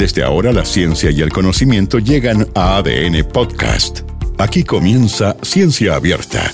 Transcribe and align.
Desde 0.00 0.22
ahora 0.22 0.50
la 0.50 0.64
ciencia 0.64 1.10
y 1.10 1.20
el 1.20 1.30
conocimiento 1.30 1.98
llegan 1.98 2.48
a 2.54 2.78
ADN 2.78 3.22
Podcast. 3.30 4.00
Aquí 4.38 4.64
comienza 4.64 5.36
Ciencia 5.42 5.94
Abierta. 5.94 6.50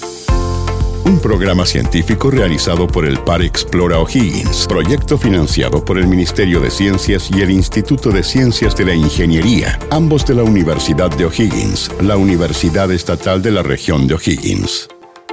Un 1.04 1.20
programa 1.20 1.64
científico 1.64 2.28
realizado 2.28 2.88
por 2.88 3.06
el 3.06 3.20
Par 3.20 3.42
Explora 3.42 4.00
O'Higgins, 4.00 4.66
proyecto 4.66 5.16
financiado 5.16 5.84
por 5.84 5.96
el 5.96 6.08
Ministerio 6.08 6.58
de 6.58 6.72
Ciencias 6.72 7.30
y 7.30 7.40
el 7.40 7.52
Instituto 7.52 8.10
de 8.10 8.24
Ciencias 8.24 8.74
de 8.74 8.86
la 8.86 8.94
Ingeniería, 8.94 9.78
ambos 9.92 10.26
de 10.26 10.34
la 10.34 10.42
Universidad 10.42 11.16
de 11.16 11.26
O'Higgins, 11.26 11.92
la 12.00 12.16
Universidad 12.16 12.90
Estatal 12.90 13.42
de 13.42 13.52
la 13.52 13.62
región 13.62 14.08
de 14.08 14.14
O'Higgins. 14.14 14.88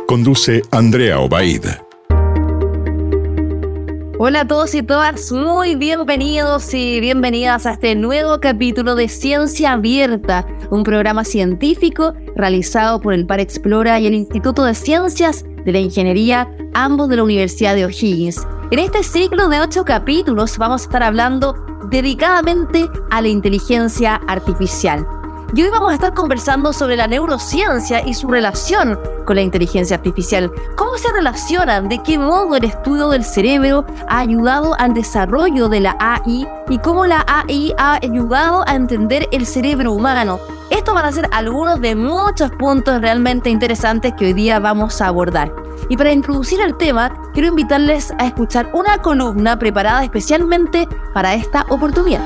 Conduce 0.05 0.61
Andrea 0.69 1.17
Obaid. 1.17 1.65
Hola 4.25 4.39
a 4.39 4.47
todos 4.47 4.73
y 4.73 4.81
todas, 4.81 5.33
muy 5.33 5.75
bienvenidos 5.75 6.73
y 6.73 7.01
bienvenidas 7.01 7.65
a 7.65 7.73
este 7.73 7.93
nuevo 7.93 8.39
capítulo 8.39 8.95
de 8.95 9.09
Ciencia 9.09 9.73
Abierta, 9.73 10.47
un 10.69 10.83
programa 10.83 11.25
científico 11.25 12.13
realizado 12.33 13.01
por 13.01 13.13
el 13.13 13.25
Par 13.25 13.41
Explora 13.41 13.99
y 13.99 14.07
el 14.07 14.13
Instituto 14.13 14.63
de 14.63 14.75
Ciencias 14.75 15.43
de 15.65 15.73
la 15.73 15.79
Ingeniería, 15.79 16.49
ambos 16.73 17.09
de 17.09 17.17
la 17.17 17.23
Universidad 17.23 17.75
de 17.75 17.83
O'Higgins. 17.83 18.47
En 18.71 18.79
este 18.79 19.03
ciclo 19.03 19.49
de 19.49 19.59
ocho 19.59 19.83
capítulos 19.83 20.57
vamos 20.57 20.83
a 20.83 20.85
estar 20.85 21.03
hablando 21.03 21.53
dedicadamente 21.89 22.89
a 23.11 23.21
la 23.21 23.27
inteligencia 23.27 24.21
artificial. 24.29 25.05
Y 25.55 25.61
hoy 25.61 25.69
vamos 25.69 25.91
a 25.91 25.93
estar 25.93 26.15
conversando 26.15 26.73
sobre 26.73 26.95
la 26.95 27.05
neurociencia 27.05 28.03
y 28.03 28.15
su 28.15 28.27
relación 28.27 28.99
con 29.23 29.35
la 29.35 29.43
inteligencia 29.43 29.95
artificial. 29.95 30.51
¿Cómo 30.75 30.97
se 30.97 31.11
relacionan? 31.11 31.89
¿De 31.89 32.01
qué 32.01 32.17
modo 32.17 32.55
el 32.55 32.63
estudio 32.63 33.09
del 33.09 33.23
cerebro 33.23 33.85
ha 34.09 34.21
ayudado 34.21 34.73
al 34.79 34.95
desarrollo 34.95 35.69
de 35.69 35.81
la 35.81 35.95
AI? 35.99 36.47
¿Y 36.69 36.79
cómo 36.79 37.05
la 37.05 37.23
AI 37.27 37.75
ha 37.77 37.99
ayudado 38.01 38.63
a 38.67 38.73
entender 38.73 39.29
el 39.31 39.45
cerebro 39.45 39.91
humano? 39.91 40.39
Estos 40.71 40.95
van 40.95 41.05
a 41.05 41.11
ser 41.11 41.29
algunos 41.31 41.79
de 41.81 41.95
muchos 41.95 42.49
puntos 42.57 42.99
realmente 42.99 43.51
interesantes 43.51 44.13
que 44.17 44.25
hoy 44.25 44.33
día 44.33 44.57
vamos 44.57 45.01
a 45.01 45.07
abordar. 45.07 45.53
Y 45.87 45.97
para 45.97 46.11
introducir 46.11 46.61
el 46.61 46.77
tema, 46.77 47.13
quiero 47.33 47.49
invitarles 47.49 48.11
a 48.17 48.25
escuchar 48.25 48.71
una 48.73 49.03
columna 49.03 49.59
preparada 49.59 50.03
especialmente 50.03 50.87
para 51.13 51.35
esta 51.35 51.67
oportunidad. 51.69 52.23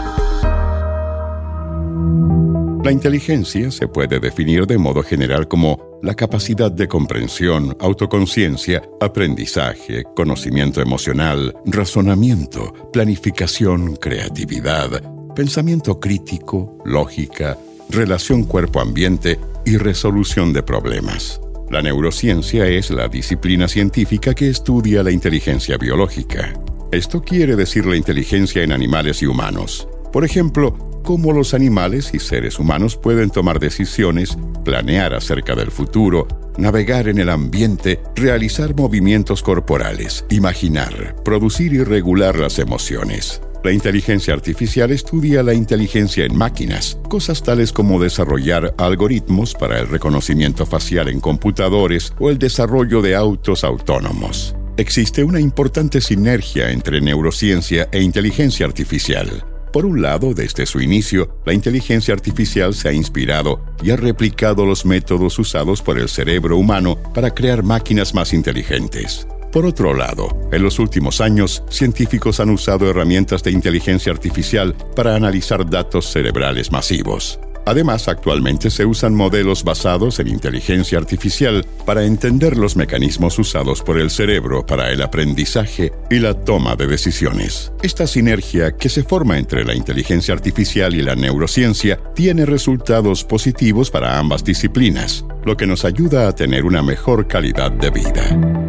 La 2.88 2.94
inteligencia 2.94 3.70
se 3.70 3.90
puede 3.90 4.18
definir 4.18 4.66
de 4.66 4.78
modo 4.78 5.04
general 5.04 5.50
como 5.50 6.00
la 6.02 6.14
capacidad 6.14 6.72
de 6.72 6.88
comprensión, 6.88 7.76
autoconciencia, 7.82 8.82
aprendizaje, 9.02 10.06
conocimiento 10.16 10.80
emocional, 10.80 11.54
razonamiento, 11.66 12.72
planificación, 12.94 13.98
creatividad, 13.98 15.04
pensamiento 15.36 16.00
crítico, 16.00 16.78
lógica, 16.86 17.58
relación 17.90 18.46
cuerpo-ambiente 18.46 19.38
y 19.66 19.76
resolución 19.76 20.54
de 20.54 20.64
problemas. 20.64 21.42
La 21.70 21.82
neurociencia 21.82 22.68
es 22.68 22.90
la 22.90 23.10
disciplina 23.10 23.68
científica 23.68 24.34
que 24.34 24.48
estudia 24.48 25.04
la 25.04 25.12
inteligencia 25.12 25.76
biológica. 25.76 26.54
Esto 26.94 27.22
quiere 27.22 27.58
decir 27.58 27.86
la 27.86 27.98
inteligencia 27.98 28.64
en 28.64 28.72
animales 28.72 29.22
y 29.22 29.26
humanos. 29.26 29.90
Por 30.14 30.24
ejemplo, 30.24 30.97
cómo 31.08 31.31
los 31.31 31.53
animales 31.53 32.09
y 32.13 32.19
seres 32.19 32.59
humanos 32.59 32.97
pueden 32.97 33.30
tomar 33.30 33.61
decisiones, 33.61 34.38
planear 34.66 35.13
acerca 35.13 35.55
del 35.55 35.72
futuro, 35.72 36.27
navegar 36.58 37.08
en 37.08 37.17
el 37.17 37.30
ambiente, 37.30 38.02
realizar 38.13 38.75
movimientos 38.75 39.41
corporales, 39.41 40.25
imaginar, 40.30 41.16
producir 41.23 41.72
y 41.72 41.81
regular 41.81 42.38
las 42.38 42.59
emociones. 42.59 43.41
La 43.63 43.72
inteligencia 43.72 44.33
artificial 44.33 44.91
estudia 44.91 45.44
la 45.44 45.53
inteligencia 45.53 46.25
en 46.25 46.35
máquinas, 46.35 47.00
cosas 47.08 47.41
tales 47.41 47.72
como 47.72 48.02
desarrollar 48.02 48.75
algoritmos 48.78 49.53
para 49.53 49.80
el 49.80 49.88
reconocimiento 49.88 50.66
facial 50.66 51.07
en 51.07 51.22
computadores 51.22 52.12
o 52.19 52.29
el 52.29 52.38
desarrollo 52.38 53.01
de 53.01 53.16
autos 53.16 53.63
autónomos. 53.63 54.57
Existe 54.75 55.23
una 55.23 55.40
importante 55.40 56.01
sinergia 56.01 56.69
entre 56.69 57.00
neurociencia 57.00 57.88
e 57.94 58.01
inteligencia 58.01 58.66
artificial. 58.66 59.46
Por 59.78 59.86
un 59.86 60.02
lado, 60.02 60.34
desde 60.34 60.66
su 60.66 60.82
inicio, 60.82 61.40
la 61.46 61.54
inteligencia 61.54 62.12
artificial 62.12 62.74
se 62.74 62.90
ha 62.90 62.94
inspirado 62.94 63.64
y 63.84 63.92
ha 63.92 63.96
replicado 63.96 64.66
los 64.66 64.88
métodos 64.88 65.38
usados 65.38 65.84
por 65.84 66.00
el 66.00 66.10
cerebro 66.10 66.58
humano 66.58 66.98
para 67.14 67.30
crear 67.30 67.62
máquinas 67.62 68.16
más 68.16 68.34
inteligentes. 68.34 69.28
Por 69.52 69.68
otro 69.68 69.94
lado, 69.94 70.30
en 70.52 70.64
los 70.64 70.80
últimos 70.80 71.22
años, 71.22 71.64
científicos 71.70 72.40
han 72.40 72.50
usado 72.50 72.90
herramientas 72.90 73.44
de 73.44 73.52
inteligencia 73.52 74.12
artificial 74.12 74.74
para 74.96 75.16
analizar 75.16 75.70
datos 75.70 76.12
cerebrales 76.12 76.72
masivos. 76.72 77.40
Además, 77.67 78.07
actualmente 78.07 78.69
se 78.69 78.85
usan 78.85 79.13
modelos 79.13 79.66
basados 79.66 80.19
en 80.19 80.29
inteligencia 80.29 80.97
artificial 80.97 81.66
para 81.85 82.05
entender 82.05 82.55
los 82.55 82.78
mecanismos 82.78 83.38
usados 83.39 83.81
por 83.81 84.00
el 84.00 84.09
cerebro 84.09 84.66
para 84.66 84.89
el 84.89 85.01
aprendizaje 85.01 85.91
y 86.09 86.19
la 86.19 86.33
toma 86.33 86.78
de 86.78 86.88
decisiones. 86.88 87.73
Esta 87.83 88.07
sinergia 88.07 88.78
que 88.78 88.88
se 88.88 89.03
forma 89.03 89.38
entre 89.38 89.66
la 89.66 89.75
inteligencia 89.75 90.33
artificial 90.33 90.95
y 90.95 91.01
la 91.01 91.16
neurociencia 91.16 92.00
tiene 92.16 92.45
resultados 92.45 93.25
positivos 93.25 93.91
para 93.91 94.17
ambas 94.17 94.45
disciplinas, 94.45 95.25
lo 95.44 95.57
que 95.57 95.67
nos 95.67 95.84
ayuda 95.84 96.29
a 96.29 96.35
tener 96.35 96.63
una 96.63 96.81
mejor 96.81 97.28
calidad 97.28 97.69
de 97.73 97.89
vida. 97.89 98.66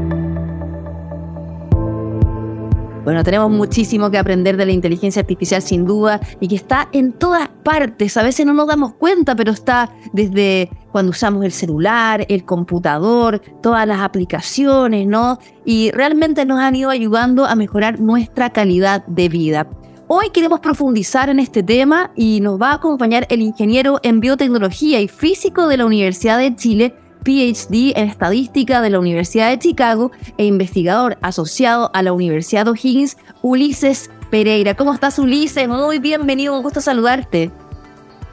Bueno, 3.09 3.25
tenemos 3.25 3.51
muchísimo 3.51 4.11
que 4.11 4.19
aprender 4.19 4.59
de 4.59 4.67
la 4.67 4.73
inteligencia 4.73 5.21
artificial 5.21 5.63
sin 5.63 5.87
duda 5.87 6.21
y 6.41 6.49
que 6.49 6.57
está 6.57 6.91
en 6.93 7.13
todas 7.13 7.49
partes. 7.49 8.19
A 8.19 8.23
veces 8.23 8.45
no 8.45 8.53
nos 8.53 8.67
damos 8.67 8.93
cuenta, 8.93 9.35
pero 9.35 9.51
está 9.51 9.91
desde 10.13 10.69
cuando 10.93 11.13
usamos 11.13 11.43
el 11.43 11.53
celular, 11.53 12.27
el 12.29 12.45
computador, 12.45 13.41
todas 13.63 13.87
las 13.87 14.03
aplicaciones, 14.03 15.07
¿no? 15.07 15.39
Y 15.65 15.91
realmente 15.93 16.45
nos 16.45 16.61
han 16.61 16.75
ido 16.75 16.91
ayudando 16.91 17.47
a 17.47 17.55
mejorar 17.55 17.99
nuestra 17.99 18.51
calidad 18.51 19.07
de 19.07 19.31
vida. 19.31 19.67
Hoy 20.07 20.29
queremos 20.29 20.61
profundizar 20.61 21.31
en 21.31 21.39
este 21.39 21.63
tema 21.63 22.13
y 22.15 22.41
nos 22.43 22.61
va 22.61 22.73
a 22.73 22.75
acompañar 22.75 23.27
el 23.31 23.41
ingeniero 23.41 24.01
en 24.03 24.21
biotecnología 24.21 25.01
y 25.01 25.09
físico 25.09 25.67
de 25.67 25.79
la 25.79 25.87
Universidad 25.87 26.37
de 26.37 26.55
Chile, 26.57 26.95
PhD 27.23 27.93
en 27.97 28.09
estadística 28.09 28.81
de 28.81 28.91
la 28.91 28.99
Universidad 28.99 29.51
de 29.51 29.59
Chicago 29.59 30.11
e 30.37 30.45
investigador 30.45 31.19
asociado 31.21 31.91
a 31.95 32.03
la 32.03 32.13
Universidad 32.13 32.65
de 32.65 32.73
O'Higgins, 32.73 33.17
Ulises 33.43 34.11
Pereira. 34.31 34.75
¿Cómo 34.75 34.95
estás, 34.95 35.19
Ulises? 35.19 35.69
Muy 35.69 35.99
bienvenido, 35.99 36.57
un 36.57 36.63
gusto 36.63 36.81
saludarte. 36.81 37.51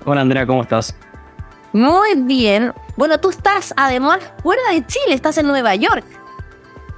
Hola, 0.06 0.22
Andrea, 0.22 0.46
¿cómo 0.46 0.62
estás? 0.62 0.96
Muy 1.74 2.16
bien. 2.16 2.74
Bueno, 2.96 3.20
tú 3.20 3.30
estás 3.30 3.74
además 3.76 4.20
fuera 4.42 4.62
de 4.72 4.86
Chile, 4.86 5.16
estás 5.16 5.38
en 5.38 5.48
Nueva 5.48 5.76
York. 5.76 6.06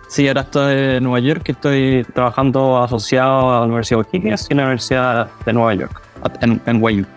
Sí, 0.07 0.27
ahora 0.27 0.41
estoy 0.41 0.73
en 0.73 1.03
Nueva 1.03 1.19
York, 1.19 1.49
estoy 1.49 2.05
trabajando 2.13 2.81
asociado 2.81 3.53
a 3.53 3.59
la 3.59 3.65
Universidad 3.65 3.99
de 3.99 4.07
O'Higgins 4.09 4.47
y 4.49 4.53
la 4.53 4.63
Universidad 4.63 5.29
de 5.45 5.53
Nueva 5.53 5.73
York, 5.73 6.01
en, 6.41 6.61
en 6.65 6.81
Wayne 6.81 7.16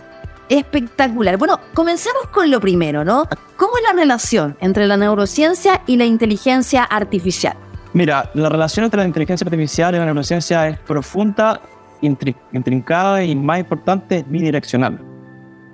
espectacular. 0.51 1.39
Bueno, 1.39 1.59
comencemos 1.73 2.27
con 2.31 2.51
lo 2.51 2.61
primero, 2.61 3.05
¿no? 3.05 3.27
¿Cómo 3.57 3.73
es 3.79 3.85
la 3.85 3.99
relación 3.99 4.57
entre 4.61 4.87
la 4.87 4.97
neurociencia 4.97 5.83
y 5.87 5.97
la 5.97 6.05
inteligencia 6.05 6.85
artificial? 6.85 7.57
Mira, 7.93 8.31
la 8.35 8.49
relación 8.49 8.85
entre 8.85 9.01
la 9.01 9.07
inteligencia 9.07 9.45
artificial 9.45 9.95
y 9.95 9.99
la 9.99 10.05
neurociencia 10.05 10.69
es 10.69 10.79
profunda, 10.81 11.61
intrincada 12.03 13.25
y 13.25 13.35
más 13.35 13.61
importante, 13.61 14.19
es 14.19 14.31
bidireccional. 14.31 14.99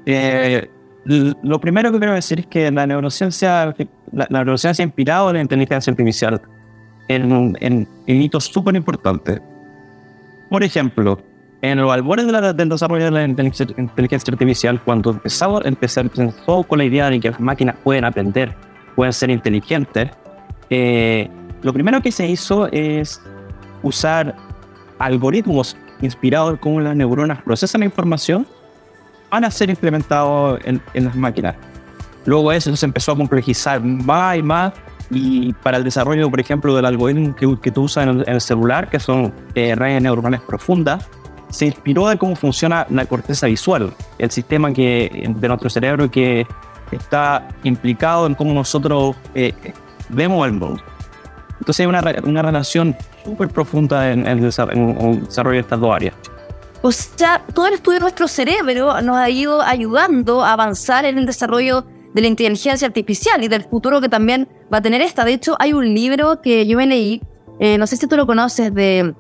Eh, 0.05 0.71
lo 1.05 1.61
primero 1.61 1.93
que 1.93 1.99
quiero 1.99 2.15
decir 2.15 2.41
es 2.41 2.47
que 2.47 2.71
la 2.71 2.87
neurociencia, 2.87 3.75
la, 4.13 4.27
neurociencia 4.31 4.83
ha 4.83 4.87
inspirado 4.87 5.29
a 5.29 5.33
la 5.33 5.41
inteligencia 5.41 5.91
artificial 5.91 6.41
en, 7.09 7.57
en, 7.61 7.89
en 8.07 8.23
hitos 8.23 8.45
súper 8.45 8.75
importantes. 8.75 9.41
Por 10.49 10.63
ejemplo, 10.63 11.21
en 11.63 11.79
los 11.79 11.91
albores 11.91 12.27
del 12.27 12.69
desarrollo 12.69 13.07
de 13.07 13.11
la 13.11 13.25
inteligencia, 13.25 14.33
artificial, 14.33 14.81
cuando 14.85 15.11
empezamos, 15.11 15.63
empezó 15.65 16.63
con 16.65 16.79
la 16.79 16.85
idea 16.85 17.11
de 17.11 17.21
que 17.21 17.31
las 17.31 17.41
máquinas 17.41 17.77
pueden 17.83 18.05
aprender, 18.05 18.55
pueden 18.95 19.13
ser 19.13 19.31
inteligentes, 19.31 20.11
eh, 20.71 21.29
lo 21.63 21.73
primero 21.73 22.01
que 22.01 22.13
se 22.13 22.27
hizo 22.27 22.69
es 22.73 23.21
usar 23.83 24.35
algoritmos 24.99 25.77
inspirados 26.01 26.53
en 26.53 26.57
cómo 26.59 26.81
las 26.81 26.97
neuronas 26.97 27.43
procesan 27.43 27.81
la 27.81 27.87
información 27.87 28.47
para 29.31 29.51
ser 29.51 29.71
implementados 29.71 30.61
en, 30.65 30.81
las 30.95 31.17
máquinas. 31.17 31.57
Luego 32.25 32.53
eso 32.53 32.75
se 32.77 32.87
empezó 32.87 33.13
a 33.13 33.17
complejizar 33.17 33.83
más 33.83 34.37
y 34.37 34.43
más 34.43 34.73
y 35.11 35.53
para 35.55 35.77
el 35.77 35.85
desarrollo, 35.85 36.29
por 36.31 36.41
ejemplo, 36.41 36.75
del 36.75 36.85
algoritmo 36.85 37.35
que, 37.35 37.71
tú 37.71 37.83
usas 37.83 38.09
en 38.09 38.25
el, 38.27 38.41
celular, 38.41 38.89
que 38.89 38.99
son 38.99 39.33
eh, 39.55 39.75
redes 39.77 40.03
neuronales 40.03 40.41
profundas, 40.41 41.09
se 41.51 41.67
inspiró 41.67 42.09
de 42.09 42.19
cómo 42.19 42.37
funciona 42.37 42.87
la 42.91 43.07
corteza 43.07 43.47
visual, 43.47 43.93
el 44.19 44.31
sistema 44.31 44.73
que, 44.73 45.29
de 45.29 45.49
nuestro 45.49 45.71
cerebro 45.71 46.11
que 46.11 46.47
está 46.91 47.49
implicado 47.65 48.27
en 48.27 48.35
cómo 48.35 48.53
nosotros 48.53 49.17
eh, 49.35 49.53
vemos 50.09 50.47
el 50.47 50.53
mundo. 50.53 50.83
Entonces 51.59 51.81
hay 51.81 51.87
una, 51.87 52.03
una 52.25 52.43
relación 52.43 52.97
súper 53.25 53.49
profunda 53.49 54.13
en, 54.13 54.27
el 54.27 54.41
desarrollo 54.41 55.51
de 55.51 55.59
estas 55.59 55.81
dos 55.81 55.95
áreas. 55.95 56.15
O 56.83 56.93
sea, 56.93 57.43
todo 57.53 57.67
el 57.67 57.75
estudio 57.75 57.99
de 57.99 58.03
nuestro 58.03 58.29
cerebro 58.29 59.01
nos 59.01 59.17
ha 59.17 59.29
ido 59.31 59.63
ayudando 59.63 60.45
a 60.45 60.53
avanzar 60.53 61.05
en 61.05 61.19
el 61.19 61.27
desarrollo 61.27 61.85
de 62.15 62.23
la 62.23 62.29
inteligencia 62.29 62.87
artificial 62.87 63.43
y 63.43 63.49
del 63.49 63.65
futuro 63.65 64.01
que 64.01 64.09
también 64.09 64.49
va 64.73 64.79
a 64.79 64.83
tener 64.83 65.03
esta. 65.03 65.25
De 65.25 65.33
hecho, 65.33 65.57
hay 65.59 65.73
un 65.73 65.93
libro 65.93 66.41
que 66.41 66.67
yo 66.67 66.77
me 66.77 66.87
leí, 66.87 67.23
eh, 67.59 67.79
no 67.79 67.87
sé 67.87 67.97
si 67.97 68.07
tú 68.07 68.17
lo 68.17 68.27
conoces, 68.27 68.73
de 68.73 69.15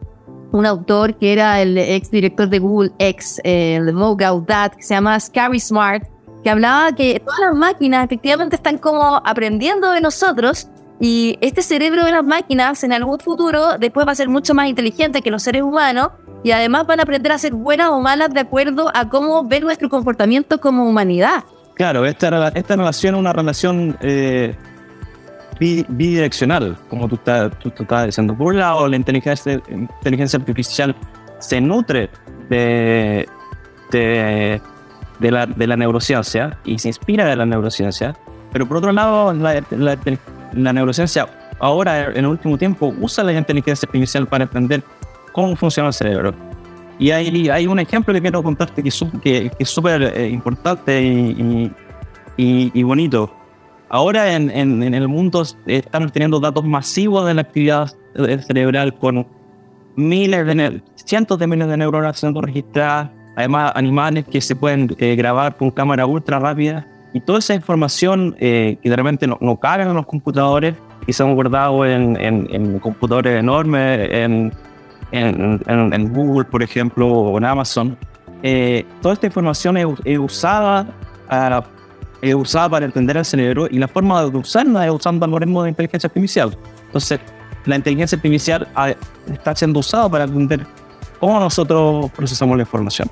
un 0.56 0.64
autor 0.64 1.16
que 1.18 1.32
era 1.32 1.60
el 1.60 1.76
ex 1.76 2.10
director 2.10 2.48
de 2.48 2.58
Google 2.58 2.90
X, 2.98 3.40
eh, 3.44 3.76
el 3.76 3.94
que 3.94 4.82
se 4.82 4.94
llama 4.94 5.20
Scary 5.20 5.60
Smart, 5.60 6.04
que 6.42 6.48
hablaba 6.48 6.92
que 6.92 7.20
todas 7.20 7.40
las 7.40 7.54
máquinas 7.54 8.04
efectivamente 8.06 8.56
están 8.56 8.78
como 8.78 9.20
aprendiendo 9.24 9.90
de 9.90 10.00
nosotros 10.00 10.68
y 10.98 11.36
este 11.42 11.60
cerebro 11.60 12.06
de 12.06 12.12
las 12.12 12.24
máquinas 12.24 12.82
en 12.84 12.94
algún 12.94 13.18
futuro 13.18 13.76
después 13.78 14.06
va 14.06 14.12
a 14.12 14.14
ser 14.14 14.30
mucho 14.30 14.54
más 14.54 14.68
inteligente 14.68 15.20
que 15.20 15.30
los 15.30 15.42
seres 15.42 15.62
humanos 15.62 16.08
y 16.42 16.52
además 16.52 16.86
van 16.86 17.00
a 17.00 17.02
aprender 17.02 17.32
a 17.32 17.38
ser 17.38 17.52
buenas 17.52 17.90
o 17.90 18.00
malas 18.00 18.32
de 18.32 18.40
acuerdo 18.40 18.90
a 18.94 19.10
cómo 19.10 19.44
ver 19.44 19.62
nuestro 19.62 19.90
comportamiento 19.90 20.58
como 20.58 20.88
humanidad. 20.88 21.44
Claro, 21.74 22.06
esta, 22.06 22.48
esta 22.48 22.76
relación 22.76 23.14
es 23.14 23.20
una 23.20 23.32
relación 23.34 23.98
eh, 24.00 24.56
bidireccional, 25.58 26.76
como 26.88 27.08
tú, 27.08 27.16
estás, 27.16 27.58
tú, 27.58 27.72
estás 27.78 28.06
diciendo. 28.06 28.36
Por 28.36 28.54
un 28.54 28.58
lado, 28.58 28.88
la 28.88 28.96
inteligencia, 28.96 29.60
inteligencia 29.68 30.38
artificial 30.38 30.94
se 31.38 31.60
nutre 31.60 32.10
de, 32.48 33.28
de, 33.90 34.60
de, 35.18 35.30
la, 35.30 35.46
de 35.46 35.66
la 35.66 35.76
neurociencia 35.76 36.58
y 36.64 36.78
se 36.78 36.88
inspira 36.88 37.24
de 37.24 37.36
la 37.36 37.46
neurociencia, 37.46 38.16
pero 38.52 38.66
por 38.66 38.78
otro 38.78 38.92
lado, 38.92 39.32
la, 39.32 39.62
la, 39.70 39.98
la 40.52 40.72
neurociencia 40.72 41.28
ahora, 41.58 42.10
en 42.10 42.18
el 42.18 42.26
último 42.26 42.58
tiempo, 42.58 42.94
usa 43.00 43.24
la 43.24 43.32
inteligencia 43.32 43.86
artificial 43.86 44.26
para 44.26 44.44
entender 44.44 44.82
cómo 45.32 45.56
funciona 45.56 45.88
el 45.88 45.94
cerebro. 45.94 46.34
Y 46.98 47.10
hay, 47.10 47.48
hay 47.50 47.66
un 47.66 47.78
ejemplo 47.78 48.14
que 48.14 48.22
quiero 48.22 48.42
contarte 48.42 48.82
que, 48.82 48.90
que, 49.22 49.50
es 49.58 49.68
súper 49.68 50.02
eh, 50.02 50.28
importante 50.28 51.02
y, 51.02 51.70
y, 52.36 52.70
y, 52.72 52.82
bonito. 52.82 53.34
Ahora 53.88 54.34
en, 54.34 54.50
en, 54.50 54.94
el 54.94 55.08
mundo 55.08 55.44
están 55.66 56.10
teniendo 56.10 56.40
datos 56.40 56.64
masivos 56.64 57.26
de 57.26 57.34
la 57.34 57.42
actividad 57.42 57.92
cerebral 58.46 58.94
con 58.94 59.26
miles 59.94 60.46
de 60.46 60.82
cientos 60.96 61.38
de 61.38 61.46
miles 61.46 61.68
de 61.68 61.76
neuronas 61.76 62.18
siendo 62.18 62.40
registradas, 62.40 63.10
además 63.36 63.72
animales 63.74 64.24
que 64.24 64.40
se 64.40 64.56
pueden 64.56 64.94
eh, 64.98 65.14
grabar 65.14 65.56
con 65.56 65.70
cámara 65.70 66.06
ultra 66.06 66.38
rápida. 66.38 66.86
Y 67.12 67.20
toda 67.20 67.38
esa 67.38 67.54
información 67.54 68.36
eh, 68.38 68.78
que 68.82 68.90
de 68.90 68.96
repente 68.96 69.26
no, 69.26 69.38
no 69.40 69.58
en 69.62 69.94
los 69.94 70.06
computadores 70.06 70.74
y 71.06 71.12
se 71.12 71.22
han 71.22 71.34
guardado 71.34 71.86
en, 71.86 72.16
en 72.20 72.78
computadores 72.80 73.38
enormes, 73.38 74.08
en 74.10 74.52
en, 75.12 76.12
Google, 76.12 76.44
por 76.44 76.62
ejemplo, 76.62 77.08
o 77.08 77.38
en 77.38 77.44
Amazon, 77.44 77.96
eh, 78.42 78.84
toda 79.00 79.14
esta 79.14 79.26
información 79.26 79.76
es, 79.76 80.18
usada 80.18 80.86
para, 81.28 81.64
es 82.30 82.34
usada 82.34 82.68
para 82.68 82.86
entender 82.86 83.16
el 83.16 83.24
cerebro 83.24 83.66
y 83.70 83.78
la 83.78 83.88
forma 83.88 84.22
de 84.22 84.36
usarla 84.36 84.86
es 84.86 84.92
usando 84.92 85.24
algoritmos 85.24 85.64
de 85.64 85.70
inteligencia 85.70 86.08
artificial. 86.08 86.56
Entonces, 86.86 87.20
la 87.64 87.76
inteligencia 87.76 88.16
artificial 88.16 88.68
ah, 88.74 88.94
está 89.32 89.54
siendo 89.54 89.80
usada 89.80 90.08
para 90.08 90.24
entender 90.24 90.66
cómo 91.20 91.40
nosotros 91.40 92.10
procesamos 92.12 92.56
la 92.56 92.62
información. 92.62 93.10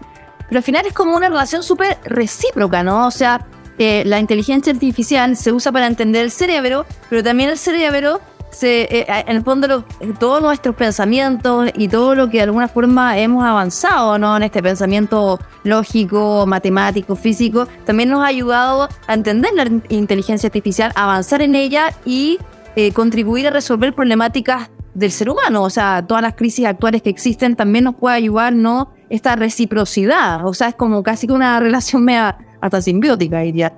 Pero 0.49 0.59
al 0.59 0.65
final 0.65 0.87
es 0.87 0.93
como 0.93 1.17
una 1.17 1.29
relación 1.29 1.63
súper 1.63 1.99
recíproca, 2.05 2.83
¿no? 2.83 3.07
O 3.07 3.11
sea, 3.11 3.47
eh, 3.79 4.05
la 4.07 4.21
inteligencia 4.21 4.73
artificial 4.73 5.37
se 5.37 5.53
usa 5.53 5.73
para 5.73 5.87
entender 5.87 6.25
el 6.25 6.31
cerebro, 6.31 6.87
pero 7.11 7.23
también 7.23 7.51
el 7.51 7.59
cerebro 7.59 8.21
eh, 8.63 9.07
en 9.09 9.37
el 9.37 9.43
fondo 9.43 9.85
todos 10.19 10.43
nuestros 10.43 10.75
pensamientos 10.75 11.71
y 11.77 11.89
todo 11.89 12.15
lo 12.15 12.29
que 12.31 12.39
de 12.39 12.45
alguna 12.45 12.69
forma 12.69 13.19
hemos 13.19 13.45
avanzado 13.45 14.19
¿no? 14.19 14.37
en 14.37 14.43
este 14.45 14.63
pensamiento 14.63 15.41
lógico, 15.65 16.47
matemático, 16.47 17.17
físico, 17.17 17.67
también 17.85 18.11
nos 18.11 18.23
ha 18.23 18.27
ayudado 18.27 18.89
a 19.07 19.15
entender 19.15 19.53
la 19.55 19.65
inteligencia 19.89 20.47
artificial, 20.49 20.93
avanzar 20.95 21.43
en 21.43 21.55
ella 21.55 21.93
y 22.05 22.39
eh, 22.77 22.93
contribuir 22.93 23.47
a 23.47 23.51
resolver 23.51 23.95
problemáticas 23.95 24.71
del 24.95 25.11
ser 25.11 25.31
humano. 25.31 25.63
O 25.63 25.71
sea, 25.71 26.05
todas 26.07 26.23
las 26.23 26.35
crisis 26.35 26.67
actuales 26.67 27.03
que 27.03 27.11
existen 27.11 27.57
también 27.57 27.85
nos 27.85 27.97
puede 27.97 28.17
ayudar 28.17 28.53
¿no? 28.53 28.93
esta 29.11 29.37
reciprocidad. 29.37 30.47
O 30.47 30.55
sea, 30.55 30.69
es 30.69 30.75
como 30.75 31.03
casi 31.03 31.27
que 31.27 31.33
una 31.33 31.59
relación 31.61 32.05
media 32.05 32.39
hasta 32.61 32.81
simbiótica, 32.81 33.41
diría 33.41 33.75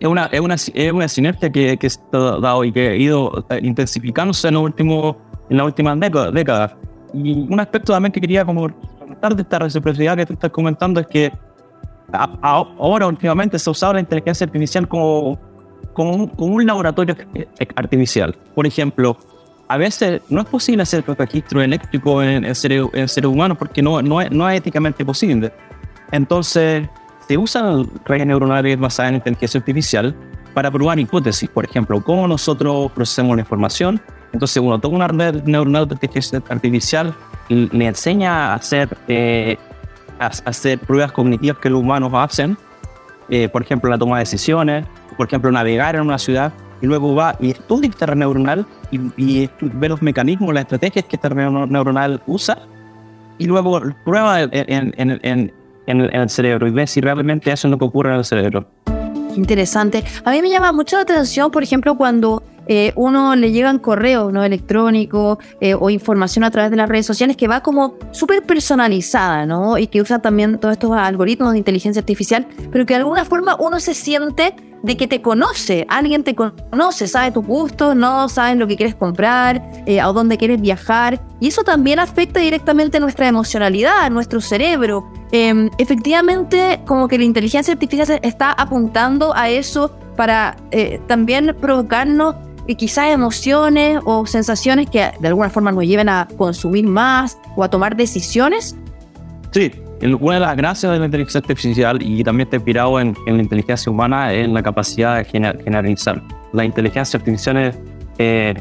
es 0.00 0.08
una, 0.08 0.26
es 0.26 0.40
una, 0.40 0.54
es 0.54 0.92
una 0.92 1.08
sinergia 1.08 1.50
que, 1.50 1.76
que 1.76 1.90
se 1.90 2.00
ha 2.12 2.18
dado 2.40 2.64
y 2.64 2.72
que 2.72 2.88
ha 2.88 2.94
ido 2.96 3.44
eh, 3.50 3.60
intensificándose 3.62 4.48
en, 4.48 4.54
los 4.54 4.62
últimos, 4.62 5.16
en 5.50 5.56
las 5.56 5.66
últimas 5.66 5.98
décadas. 5.98 6.74
Y 7.12 7.32
un 7.32 7.58
aspecto 7.58 7.92
también 7.92 8.12
que 8.12 8.20
quería 8.20 8.44
como 8.44 8.68
comentar 8.98 9.34
de 9.34 9.42
esta 9.42 9.58
reciprocidad 9.58 10.16
que 10.16 10.26
tú 10.26 10.34
estás 10.34 10.50
comentando 10.50 11.00
es 11.00 11.06
que 11.06 11.32
ahora 12.12 13.06
últimamente 13.06 13.58
se 13.58 13.68
ha 13.68 13.72
usado 13.72 13.94
la 13.94 14.00
inteligencia 14.00 14.44
artificial 14.44 14.86
como, 14.86 15.38
como, 15.92 16.14
un, 16.14 16.26
como 16.28 16.54
un 16.54 16.66
laboratorio 16.66 17.16
artificial. 17.74 18.36
Por 18.54 18.66
ejemplo, 18.66 19.16
a 19.66 19.76
veces 19.76 20.22
no 20.28 20.40
es 20.40 20.46
posible 20.46 20.82
hacer 20.82 21.04
registro 21.06 21.60
eléctrico 21.60 22.22
en, 22.22 22.44
en, 22.44 22.54
seres, 22.54 22.86
en 22.94 23.26
humanos 23.26 23.58
porque 23.58 23.82
no, 23.82 24.00
no, 24.00 24.20
es, 24.20 24.30
no 24.30 24.48
es 24.48 24.58
éticamente 24.58 25.04
posible. 25.04 25.52
Entonces, 26.10 26.88
se 27.28 27.36
usan 27.36 27.86
redes 28.06 28.26
neuronales 28.26 28.80
basadas 28.80 29.10
en 29.10 29.16
inteligencia 29.16 29.58
artificial 29.58 30.14
para 30.54 30.70
probar 30.70 30.98
hipótesis. 30.98 31.48
Por 31.48 31.66
ejemplo, 31.66 32.02
cómo 32.02 32.26
nosotros 32.26 32.90
procesamos 32.92 33.36
la 33.36 33.42
información. 33.42 34.00
Entonces, 34.32 34.62
uno 34.62 34.78
toma 34.78 34.96
una 34.96 35.08
red 35.08 35.44
neuronal 35.44 35.86
de 35.86 35.94
inteligencia 35.94 36.42
artificial 36.48 37.14
y 37.48 37.68
le 37.76 37.86
enseña 37.86 38.52
a 38.52 38.54
hacer, 38.54 38.96
eh, 39.08 39.58
a 40.18 40.26
hacer 40.26 40.78
pruebas 40.78 41.12
cognitivas 41.12 41.58
que 41.58 41.68
los 41.68 41.80
humanos 41.82 42.12
hacen. 42.14 42.56
Eh, 43.28 43.50
por 43.50 43.60
ejemplo, 43.60 43.90
la 43.90 43.98
toma 43.98 44.16
de 44.16 44.20
decisiones, 44.20 44.86
por 45.18 45.26
ejemplo, 45.26 45.52
navegar 45.52 45.96
en 45.96 46.02
una 46.02 46.18
ciudad. 46.18 46.52
Y 46.80 46.86
luego 46.86 47.14
va 47.14 47.36
y 47.40 47.50
estudia 47.50 47.90
esta 47.90 48.06
red 48.06 48.16
neuronal 48.16 48.64
y, 48.90 49.00
y 49.16 49.50
ve 49.60 49.88
los 49.88 50.00
mecanismos, 50.00 50.54
las 50.54 50.62
estrategias 50.62 51.04
que 51.04 51.16
esta 51.16 51.28
red 51.28 51.50
neuronal 51.50 52.22
usa. 52.26 52.58
Y 53.36 53.46
luego 53.46 53.82
prueba 54.04 54.40
en, 54.42 54.94
en, 54.96 55.20
en 55.22 55.52
en 55.88 56.02
el, 56.02 56.28
cerebro 56.30 56.68
y 56.68 56.70
ver 56.70 56.86
si 56.86 57.00
realmente 57.00 57.50
eso 57.50 57.66
es 57.66 57.70
lo 57.70 57.78
que 57.78 57.84
ocurre 57.84 58.10
en 58.10 58.16
el 58.16 58.24
cerebro. 58.24 58.68
Interesante. 59.34 60.04
A 60.24 60.30
mí 60.30 60.42
me 60.42 60.50
llama 60.50 60.72
mucho 60.72 60.96
la 60.96 61.02
atención, 61.02 61.50
por 61.50 61.62
ejemplo, 61.62 61.96
cuando 61.96 62.42
eh, 62.66 62.92
uno 62.96 63.34
le 63.34 63.50
llegan 63.50 63.78
correos 63.78 64.32
¿no? 64.32 64.44
electrónicos 64.44 65.38
eh, 65.60 65.74
o 65.74 65.88
información 65.88 66.44
a 66.44 66.50
través 66.50 66.70
de 66.70 66.76
las 66.76 66.88
redes 66.88 67.06
sociales 67.06 67.36
que 67.36 67.48
va 67.48 67.62
como 67.62 67.96
súper 68.10 68.42
personalizada, 68.42 69.46
¿no? 69.46 69.78
Y 69.78 69.86
que 69.86 70.02
usa 70.02 70.18
también 70.18 70.58
todos 70.58 70.72
estos 70.72 70.92
algoritmos 70.92 71.52
de 71.52 71.58
inteligencia 71.58 72.00
artificial, 72.00 72.46
pero 72.70 72.84
que 72.84 72.94
de 72.94 72.98
alguna 72.98 73.24
forma 73.24 73.56
uno 73.58 73.80
se 73.80 73.94
siente 73.94 74.54
de 74.82 74.96
que 74.96 75.06
te 75.06 75.22
conoce, 75.22 75.86
alguien 75.88 76.24
te 76.24 76.34
conoce, 76.34 77.08
sabe 77.08 77.32
tus 77.32 77.44
gustos, 77.44 77.96
no 77.96 78.28
saben 78.28 78.58
lo 78.58 78.66
que 78.66 78.76
quieres 78.76 78.94
comprar, 78.94 79.62
eh, 79.86 80.00
a 80.00 80.06
dónde 80.06 80.36
quieres 80.36 80.60
viajar, 80.60 81.20
y 81.40 81.48
eso 81.48 81.62
también 81.62 81.98
afecta 81.98 82.40
directamente 82.40 83.00
nuestra 83.00 83.28
emocionalidad, 83.28 84.10
nuestro 84.10 84.40
cerebro. 84.40 85.10
Em, 85.30 85.70
efectivamente, 85.78 86.80
como 86.86 87.06
que 87.06 87.18
la 87.18 87.24
inteligencia 87.24 87.72
artificial 87.72 88.18
está 88.22 88.52
apuntando 88.52 89.34
a 89.34 89.50
eso 89.50 89.94
para 90.16 90.56
eh, 90.70 91.00
también 91.06 91.54
provocarnos 91.60 92.36
eh, 92.66 92.74
quizás 92.74 93.12
emociones 93.12 94.00
o 94.04 94.26
sensaciones 94.26 94.88
que 94.88 95.10
de 95.20 95.28
alguna 95.28 95.50
forma 95.50 95.70
nos 95.70 95.84
lleven 95.84 96.08
a 96.08 96.28
consumir 96.38 96.86
más 96.86 97.38
o 97.56 97.62
a 97.62 97.68
tomar 97.68 97.94
decisiones. 97.94 98.74
Sí, 99.52 99.70
una 100.20 100.34
de 100.34 100.40
las 100.40 100.56
gracias 100.56 100.92
de 100.92 100.98
la 100.98 101.04
inteligencia 101.04 101.40
artificial 101.40 102.02
y 102.02 102.24
también 102.24 102.46
está 102.46 102.56
inspirado 102.56 102.98
en, 102.98 103.14
la 103.26 103.42
inteligencia 103.42 103.90
humana 103.90 104.32
es 104.32 104.48
la 104.48 104.62
capacidad 104.62 105.18
de 105.18 105.24
generalizar. 105.24 106.22
La 106.52 106.64
inteligencia 106.64 107.18
artificial 107.18 107.74
eh, 108.18 108.54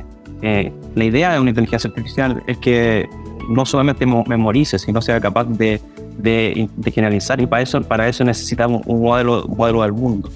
la 0.95 1.03
idea 1.03 1.33
de 1.33 1.39
una 1.39 1.50
inteligencia 1.50 1.89
artificial 1.89 2.43
es 2.47 2.57
que 2.57 3.09
no 3.50 3.65
solamente 3.65 4.05
memorice, 4.05 4.77
sino 4.77 5.01
sea 5.01 5.19
capaz 5.19 5.45
de, 5.45 5.81
de, 6.17 6.69
generalizar 6.93 7.39
y 7.39 7.47
para 7.47 7.63
eso, 7.63 7.81
para 7.81 8.07
eso 8.07 8.24
necesitamos 8.24 8.81
un 8.86 9.01
modelo, 9.01 9.45
modelo 9.47 9.81
del 9.83 9.93
mundo. 9.93 10.29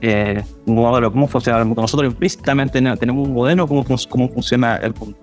Eh, 0.00 0.42
un 0.66 0.74
modelo 0.76 1.08
de 1.08 1.12
cómo 1.12 1.26
funciona 1.26 1.58
el 1.58 1.64
mundo. 1.64 1.82
Nosotros 1.82 2.12
implícitamente 2.12 2.80
tenemos 2.96 3.26
un 3.26 3.34
modelo 3.34 3.64
de 3.64 3.68
cómo, 3.68 3.84
cómo 4.08 4.28
funciona 4.28 4.76
el 4.76 4.94
mundo. 4.94 5.16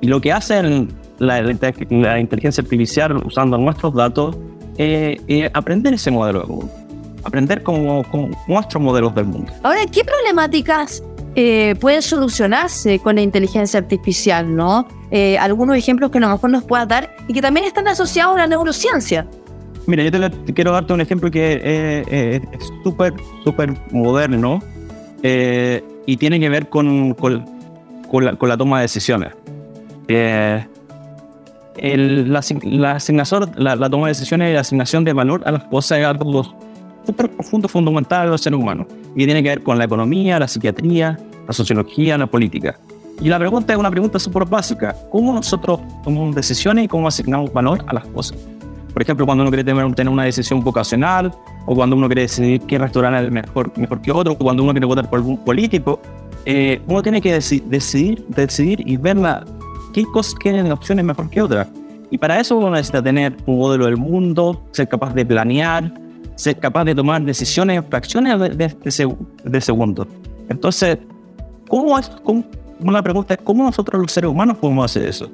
Y 0.00 0.06
lo 0.06 0.20
que 0.20 0.32
hacen 0.32 0.88
la, 1.18 1.42
la, 1.42 2.20
inteligencia 2.20 2.62
artificial 2.62 3.16
usando 3.16 3.58
nuestros 3.58 3.94
datos, 3.94 4.36
eh, 4.76 5.20
eh, 5.26 5.50
aprender 5.52 5.94
ese 5.94 6.10
modelo 6.10 6.40
del 6.40 6.48
mundo, 6.48 6.72
aprender 7.24 7.62
como, 7.62 8.04
nuestros 8.46 8.82
modelos 8.82 9.14
del 9.14 9.26
mundo. 9.26 9.52
Ahora, 9.62 9.80
¿qué 9.90 10.04
problemáticas 10.04 11.02
eh, 11.34 11.74
pueden 11.80 12.02
solucionarse 12.02 12.98
con 13.00 13.16
la 13.16 13.22
inteligencia 13.22 13.80
artificial? 13.80 14.54
¿no? 14.54 14.86
Eh, 15.10 15.38
algunos 15.38 15.76
ejemplos 15.76 16.10
que 16.10 16.18
a 16.18 16.20
lo 16.20 16.28
mejor 16.28 16.50
nos 16.50 16.64
puedas 16.64 16.86
dar 16.86 17.16
y 17.26 17.32
que 17.32 17.40
también 17.40 17.66
están 17.66 17.88
asociados 17.88 18.34
a 18.34 18.38
la 18.38 18.46
neurociencia. 18.46 19.26
Mira, 19.86 20.02
yo 20.04 20.30
te, 20.30 20.52
quiero 20.52 20.72
darte 20.72 20.92
un 20.92 21.00
ejemplo 21.00 21.30
que 21.30 22.02
es 22.06 22.42
súper, 22.84 23.14
súper 23.42 23.74
moderno 23.90 24.60
y 25.22 26.16
tiene 26.18 26.38
que 26.38 26.48
ver 26.50 26.68
con, 26.68 27.14
con, 27.14 27.44
la, 28.22 28.36
con, 28.36 28.48
la, 28.48 28.56
toma 28.58 28.78
de 28.78 28.82
decisiones. 28.82 29.32
el, 30.08 30.66
la, 32.32 32.40
la, 32.62 32.92
asignación, 32.92 33.50
la, 33.56 33.76
la, 33.76 33.88
toma 33.88 34.08
de 34.08 34.10
decisiones 34.10 34.50
y 34.50 34.54
la 34.54 34.60
asignación 34.60 35.04
de 35.04 35.14
valor 35.14 35.42
a 35.46 35.52
las 35.52 35.64
cosas 35.64 36.00
es 36.00 36.04
algo 36.04 36.54
súper 37.08 37.30
profundo, 37.30 37.68
fundamental 37.68 38.26
de 38.26 38.32
los 38.32 38.42
seres 38.42 38.58
humanos. 38.58 38.86
Y 39.16 39.24
tiene 39.24 39.42
que 39.42 39.48
ver 39.48 39.62
con 39.62 39.78
la 39.78 39.84
economía, 39.84 40.38
la 40.38 40.46
psiquiatría, 40.46 41.18
la 41.46 41.52
sociología, 41.52 42.18
la 42.18 42.26
política. 42.26 42.78
Y 43.20 43.28
la 43.28 43.38
pregunta 43.38 43.72
es 43.72 43.78
una 43.78 43.90
pregunta 43.90 44.18
súper 44.18 44.44
básica. 44.44 44.94
¿Cómo 45.10 45.32
nosotros 45.32 45.80
tomamos 46.04 46.34
decisiones 46.34 46.84
y 46.84 46.88
cómo 46.88 47.08
asignamos 47.08 47.52
valor 47.52 47.84
a 47.86 47.94
las 47.94 48.06
cosas? 48.06 48.38
Por 48.92 49.02
ejemplo, 49.02 49.26
cuando 49.26 49.42
uno 49.42 49.50
quiere 49.50 49.64
tener 49.64 50.08
una 50.08 50.24
decisión 50.24 50.62
vocacional, 50.62 51.32
o 51.66 51.74
cuando 51.74 51.96
uno 51.96 52.06
quiere 52.06 52.22
decidir 52.22 52.60
qué 52.62 52.78
restaurante 52.78 53.26
es 53.26 53.32
mejor, 53.32 53.76
mejor 53.76 54.00
que 54.00 54.10
otro, 54.10 54.32
o 54.32 54.38
cuando 54.38 54.62
uno 54.62 54.72
quiere 54.72 54.86
votar 54.86 55.08
por 55.08 55.18
algún 55.18 55.36
político, 55.38 56.00
eh, 56.46 56.80
uno 56.86 57.02
tiene 57.02 57.20
que 57.20 57.32
decidir, 57.32 58.24
decidir 58.28 58.82
y 58.86 58.96
ver 58.96 59.18
qué 59.92 60.04
cosas 60.04 60.34
tienen 60.40 60.70
opciones 60.72 61.04
mejor 61.04 61.28
que 61.28 61.42
otras. 61.42 61.68
Y 62.10 62.18
para 62.18 62.40
eso 62.40 62.56
uno 62.56 62.70
necesita 62.70 63.02
tener 63.02 63.36
un 63.46 63.58
modelo 63.58 63.84
del 63.84 63.98
mundo, 63.98 64.64
ser 64.72 64.88
capaz 64.88 65.12
de 65.12 65.26
planear, 65.26 65.92
ser 66.36 66.58
capaz 66.58 66.84
de 66.84 66.94
tomar 66.94 67.22
decisiones, 67.22 67.84
fracciones 67.90 68.38
de, 68.40 68.48
de, 68.50 68.68
de, 68.68 69.60
de. 69.60 70.06
Entonces, 70.48 70.98
¿cómo, 71.68 71.98
es, 71.98 72.08
cómo, 72.24 72.44
la 72.80 73.02
pregunta 73.02 73.34
es, 73.34 73.40
¿cómo 73.42 73.64
nosotros 73.64 74.00
los 74.00 74.12
seres 74.12 74.30
humanos 74.30 74.58
podemos 74.58 74.84
hacer 74.84 75.08
eso? 75.08 75.30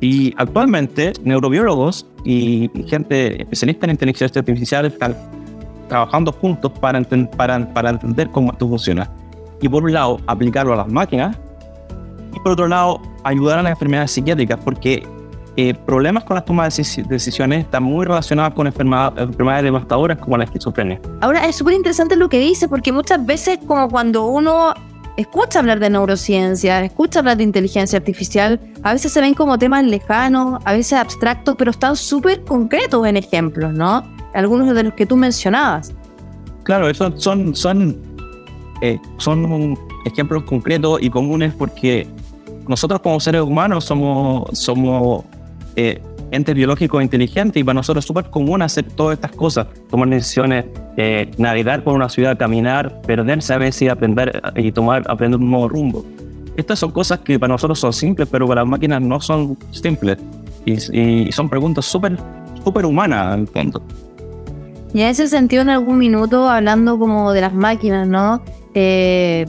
Y 0.00 0.34
actualmente, 0.36 1.12
neurobiólogos 1.22 2.06
y 2.24 2.70
gente 2.88 3.40
especialista 3.42 3.86
en 3.86 3.92
inteligencia 3.92 4.40
artificial 4.40 4.86
están 4.86 5.16
trabajando 5.88 6.32
juntos 6.32 6.72
para, 6.80 7.00
para, 7.36 7.72
para 7.72 7.90
entender 7.90 8.28
cómo 8.30 8.52
esto 8.52 8.68
funciona. 8.68 9.08
Y 9.60 9.68
por 9.68 9.84
un 9.84 9.92
lado, 9.92 10.20
aplicarlo 10.26 10.72
a 10.72 10.76
las 10.76 10.88
máquinas, 10.88 11.36
y 12.34 12.40
por 12.40 12.52
otro 12.52 12.66
lado, 12.66 13.00
ayudar 13.24 13.58
a 13.58 13.62
las 13.62 13.72
enfermedades 13.72 14.10
psiquiátricas, 14.10 14.58
porque 14.64 15.06
eh, 15.56 15.74
problemas 15.74 16.24
con 16.24 16.34
las 16.34 16.44
tomas 16.44 16.74
de 16.74 17.02
decisiones 17.04 17.64
están 17.64 17.82
muy 17.82 18.06
relacionados 18.06 18.54
con 18.54 18.66
enfermedades, 18.66 19.22
enfermedades 19.22 19.64
devastadoras 19.64 20.18
como 20.18 20.38
la 20.38 20.44
esquizofrenia. 20.44 21.00
Ahora, 21.20 21.46
es 21.46 21.56
súper 21.56 21.74
interesante 21.74 22.16
lo 22.16 22.28
que 22.28 22.38
dice, 22.38 22.68
porque 22.68 22.90
muchas 22.90 23.24
veces, 23.24 23.58
como 23.66 23.88
cuando 23.88 24.26
uno 24.26 24.72
escucha 25.16 25.58
hablar 25.58 25.80
de 25.80 25.90
neurociencia, 25.90 26.84
escucha 26.84 27.20
hablar 27.20 27.36
de 27.36 27.44
inteligencia 27.44 27.98
artificial, 27.98 28.60
a 28.82 28.92
veces 28.92 29.12
se 29.12 29.20
ven 29.20 29.34
como 29.34 29.58
temas 29.58 29.84
lejanos, 29.84 30.60
a 30.64 30.72
veces 30.72 30.94
abstractos, 30.94 31.56
pero 31.56 31.70
están 31.70 31.96
súper 31.96 32.42
concretos 32.44 33.06
en 33.06 33.16
ejemplos, 33.16 33.72
¿no? 33.72 34.02
Algunos 34.34 34.74
de 34.74 34.82
los 34.82 34.94
que 34.94 35.06
tú 35.06 35.16
mencionabas. 35.16 35.92
Claro, 36.64 36.88
esos 36.88 37.22
son, 37.22 37.54
son, 37.54 38.00
eh, 38.80 38.98
son 39.18 39.76
ejemplos 40.06 40.44
concretos 40.44 41.02
y 41.02 41.10
comunes 41.10 41.52
porque 41.54 42.06
nosotros 42.68 43.00
como 43.00 43.20
seres 43.20 43.42
humanos 43.42 43.84
somos, 43.84 44.58
somos 44.58 45.24
eh, 45.76 46.00
entes 46.32 46.54
biológicos 46.54 47.02
inteligentes 47.02 47.60
y 47.60 47.64
para 47.64 47.74
nosotros 47.74 48.04
es 48.04 48.08
súper 48.08 48.30
común 48.30 48.62
hacer 48.62 48.84
todas 48.84 49.16
estas 49.18 49.32
cosas, 49.32 49.66
tomar 49.88 50.08
decisiones, 50.08 50.64
eh, 50.96 51.30
navegar 51.38 51.84
por 51.84 51.94
una 51.94 52.08
ciudad, 52.08 52.36
caminar, 52.36 53.00
perderse 53.02 53.52
a 53.52 53.58
veces 53.58 53.82
y 53.82 53.88
aprender 53.88 54.42
y 54.56 54.72
tomar, 54.72 55.04
aprender 55.08 55.38
un 55.38 55.50
nuevo 55.50 55.68
rumbo. 55.68 56.04
Estas 56.56 56.78
son 56.78 56.90
cosas 56.90 57.20
que 57.20 57.38
para 57.38 57.52
nosotros 57.52 57.78
son 57.78 57.92
simples, 57.92 58.28
pero 58.30 58.48
para 58.48 58.62
las 58.62 58.68
máquinas 58.68 59.00
no 59.00 59.20
son 59.20 59.56
simples 59.70 60.18
y, 60.64 61.30
son 61.32 61.48
preguntas 61.48 61.84
súper 61.84 62.16
super 62.64 62.86
humanas 62.86 63.38
el 63.38 63.46
fondo. 63.48 63.82
Y 64.94 65.00
en 65.00 65.08
ese 65.08 65.28
sentido, 65.28 65.62
en 65.62 65.70
algún 65.70 65.98
minuto, 65.98 66.48
hablando 66.48 66.98
como 66.98 67.32
de 67.32 67.40
las 67.40 67.54
máquinas, 67.54 68.06
¿no? 68.06 68.42
Eh, 68.74 69.46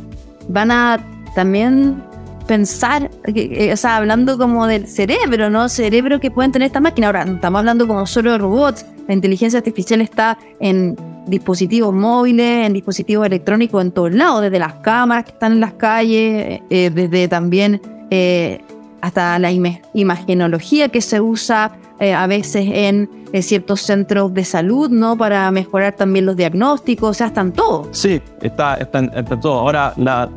van 0.48 0.72
a 0.72 1.00
también 1.36 2.02
pensar, 2.44 3.10
eh, 3.26 3.72
o 3.74 3.78
sea, 3.78 3.98
hablando 3.98 4.38
como 4.38 4.68
del 4.68 4.88
cerebro, 4.88 5.50
¿no? 5.50 5.70
Cerebro 5.70 6.20
que 6.20 6.32
pueden 6.32 6.52
tener 6.52 6.68
estas 6.68 6.82
máquinas. 6.82 7.08
Ahora, 7.08 7.24
estamos 7.24 7.60
hablando 7.60 7.88
como 7.88 8.06
solo 8.06 8.32
de 8.32 8.38
robots. 8.38 8.86
La 9.08 9.14
inteligencia 9.14 9.60
artificial 9.60 10.02
está 10.02 10.38
en 10.60 10.96
dispositivos 11.28 11.94
móviles, 11.94 12.68
en 12.68 12.74
dispositivos 12.74 13.26
electrónicos 13.26 13.82
en 13.82 13.92
todos 13.92 14.14
lados, 14.14 14.42
desde 14.42 14.60
las 14.60 14.76
cámaras 14.76 15.26
que 15.26 15.32
están 15.32 15.54
en 15.54 15.60
las 15.60 15.74
calles, 15.74 16.62
eh, 16.70 16.92
desde 16.94 17.28
también 17.28 17.82
eh, 18.10 18.62
hasta 19.02 19.40
la 19.40 19.52
imagenología 19.94 20.90
que 20.90 21.02
se 21.02 21.20
usa 21.20 21.78
a 22.00 22.28
veces 22.28 22.66
en 22.70 23.10
ciertos 23.42 23.82
centros 23.82 24.34
de 24.34 24.44
salud, 24.44 24.90
¿no? 24.90 25.18
Para 25.18 25.50
mejorar 25.52 25.94
también 25.94 26.26
los 26.26 26.36
diagnósticos, 26.36 27.12
o 27.12 27.14
sea, 27.14 27.28
están 27.28 27.54
todos. 27.54 27.88
Sí, 27.92 28.22
está, 28.42 28.76
está, 28.76 29.00
está 29.00 29.40
todo. 29.40 29.60
Ahora, 29.60 29.94
la 29.96 30.30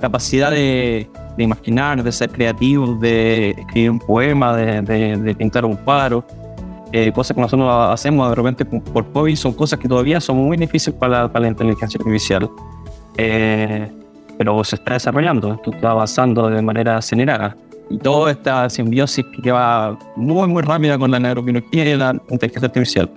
capacidad 0.00 0.50
de, 0.50 1.08
imaginar, 1.36 2.02
de 2.02 2.12
ser 2.12 2.30
creativos, 2.30 3.00
de 3.00 3.50
escribir 3.50 3.90
un 3.90 3.98
poema, 3.98 4.56
de, 4.56 5.34
pintar 5.36 5.64
un 5.64 5.76
cuadro, 5.76 6.24
eh, 6.92 7.12
cosas 7.12 7.34
que 7.34 7.40
nosotros 7.40 7.68
hacemos 7.90 8.28
de 8.30 8.34
repente 8.34 8.64
por 8.64 9.12
hobby, 9.12 9.36
son 9.36 9.52
cosas 9.52 9.78
que 9.78 9.88
todavía 9.88 10.20
son 10.20 10.38
muy 10.38 10.56
difíciles 10.56 10.98
para, 10.98 11.28
la 11.28 11.48
inteligencia 11.48 11.98
artificial. 11.98 12.50
Eh, 13.16 13.90
pero 14.38 14.64
se 14.64 14.76
está 14.76 14.94
desarrollando, 14.94 15.54
esto 15.54 15.70
está 15.70 15.90
avanzando 15.90 16.48
de 16.48 16.62
manera 16.62 16.96
acelerada. 16.96 17.56
Y 17.90 17.98
toda 17.98 18.30
esta 18.30 18.70
simbiosis 18.70 19.24
que 19.42 19.52
va 19.52 19.98
muy, 20.16 20.48
muy 20.48 20.62
rápida 20.62 20.96
con 20.96 21.10
la 21.10 21.18
neurobiología 21.18 21.84
y 21.84 21.96
la 21.96 22.18
inteligencia 22.30 22.66
artificial. 22.68 23.10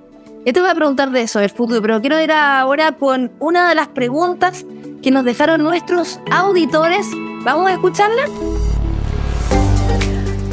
Yo 0.45 0.51
te 0.51 0.59
voy 0.59 0.69
a 0.69 0.75
preguntar 0.75 1.11
de 1.11 1.21
eso, 1.21 1.39
del 1.39 1.51
futuro, 1.51 1.81
pero 1.81 2.01
quiero 2.01 2.19
ir 2.19 2.31
ahora 2.33 2.91
con 2.91 3.31
una 3.39 3.69
de 3.69 3.75
las 3.75 3.87
preguntas 3.87 4.65
que 5.03 5.11
nos 5.11 5.25
dejaron 5.25 5.61
nuestros 5.61 6.19
auditores. 6.31 7.05
¿Vamos 7.43 7.69
a 7.69 7.73
escucharla? 7.73 8.23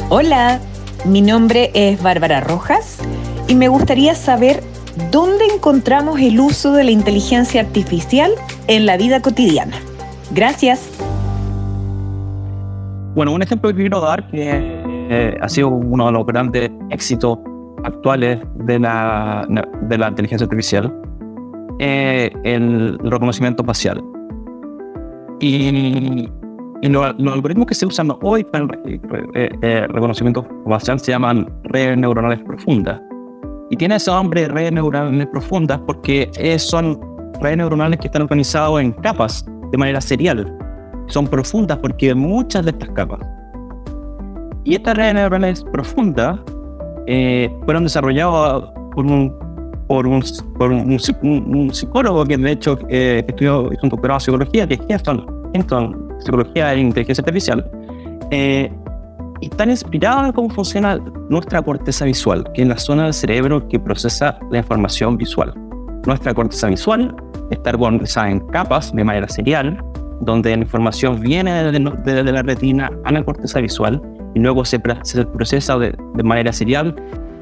Hola, 0.09 0.59
mi 1.05 1.21
nombre 1.21 1.71
es 1.73 2.03
Bárbara 2.03 2.41
Rojas 2.41 2.99
y 3.47 3.55
me 3.55 3.69
gustaría 3.69 4.13
saber 4.13 4.61
dónde 5.09 5.45
encontramos 5.45 6.19
el 6.19 6.37
uso 6.39 6.73
de 6.73 6.83
la 6.83 6.91
inteligencia 6.91 7.61
artificial 7.61 8.31
en 8.67 8.85
la 8.85 8.97
vida 8.97 9.21
cotidiana. 9.21 9.77
Gracias. 10.31 10.89
Bueno, 13.15 13.33
un 13.33 13.41
ejemplo 13.41 13.69
que 13.69 13.77
quiero 13.77 14.01
dar 14.01 14.29
que 14.29 14.83
eh, 15.09 15.37
ha 15.41 15.47
sido 15.47 15.69
uno 15.69 16.07
de 16.07 16.11
los 16.11 16.25
grandes 16.25 16.71
éxitos 16.89 17.39
actuales 17.85 18.39
de 18.55 18.79
la, 18.79 19.47
de 19.83 19.97
la 19.97 20.09
inteligencia 20.09 20.43
artificial, 20.43 20.93
eh, 21.79 22.31
el 22.43 22.99
reconocimiento 22.99 23.63
facial. 23.63 24.03
Y, 25.41 26.29
los, 26.83 27.05
algoritmos 27.05 27.67
que 27.67 27.75
se 27.75 27.85
usan 27.85 28.11
hoy 28.21 28.43
para 28.43 28.65
el 28.85 29.01
eh, 29.35 29.49
eh, 29.61 29.87
reconocimiento 29.89 30.47
facial 30.67 30.99
se 30.99 31.11
llaman 31.11 31.51
redes 31.65 31.97
neuronales 31.97 32.39
profundas. 32.39 32.99
Y 33.69 33.75
tiene 33.75 33.95
ese 33.95 34.11
nombre 34.11 34.41
de 34.41 34.47
redes 34.47 34.71
neuronales 34.71 35.27
profundas 35.27 35.79
porque 35.85 36.29
son 36.59 36.99
redes 37.39 37.57
neuronales 37.57 37.99
que 37.99 38.07
están 38.07 38.23
organizadas 38.23 38.81
en 38.81 38.91
capas 38.93 39.45
de 39.71 39.77
manera 39.77 40.01
serial. 40.01 40.57
Son 41.07 41.27
profundas 41.27 41.77
porque 41.79 42.13
muchas 42.13 42.65
de 42.65 42.71
estas 42.71 42.89
capas. 42.89 43.19
Y 44.63 44.75
estas 44.75 44.95
redes 44.95 45.15
neuronales 45.15 45.63
profundas 45.71 46.39
eh, 47.07 47.49
fueron 47.65 47.83
desarrolladas 47.83 48.63
por 48.93 49.05
un 49.05 49.35
por 49.91 50.07
un, 50.07 50.23
por 50.57 50.71
un, 50.71 51.69
psicólogo 51.73 52.23
que 52.23 52.37
de 52.37 52.51
hecho 52.53 52.79
eh, 52.87 53.25
estudió 53.27 53.63
un 53.83 53.89
doctorado 53.89 54.19
en 54.19 54.21
psicología, 54.21 54.65
que 54.65 54.75
es 54.75 54.79
Heston, 54.87 55.49
Heston 55.53 56.13
Psicología 56.19 56.73
e 56.73 56.79
Inteligencia 56.79 57.21
Artificial, 57.21 57.69
eh, 58.31 58.71
están 59.41 59.69
inspirados 59.69 60.27
en 60.27 60.31
cómo 60.31 60.49
funciona 60.49 60.97
nuestra 61.29 61.61
corteza 61.61 62.05
visual, 62.05 62.49
que 62.53 62.61
es 62.61 62.69
la 62.69 62.77
zona 62.77 63.03
del 63.03 63.13
cerebro 63.13 63.67
que 63.67 63.81
procesa 63.81 64.39
la 64.49 64.59
información 64.59 65.17
visual. 65.17 65.53
Nuestra 66.05 66.33
corteza 66.33 66.67
visual 66.69 67.13
está 67.49 67.71
organizada 67.71 68.31
en 68.31 68.39
capas 68.47 68.95
de 68.95 69.03
manera 69.03 69.27
serial, 69.27 69.77
donde 70.21 70.55
la 70.55 70.63
información 70.63 71.19
viene 71.19 71.69
desde, 71.69 72.23
de, 72.23 72.31
la 72.31 72.43
retina 72.43 72.89
a 73.03 73.11
la 73.11 73.25
corteza 73.25 73.59
visual 73.59 74.01
y 74.35 74.39
luego 74.39 74.63
se, 74.63 74.81
se 75.03 75.25
procesa 75.25 75.77
de, 75.77 75.93
de 76.13 76.23
manera 76.23 76.53
serial 76.53 76.95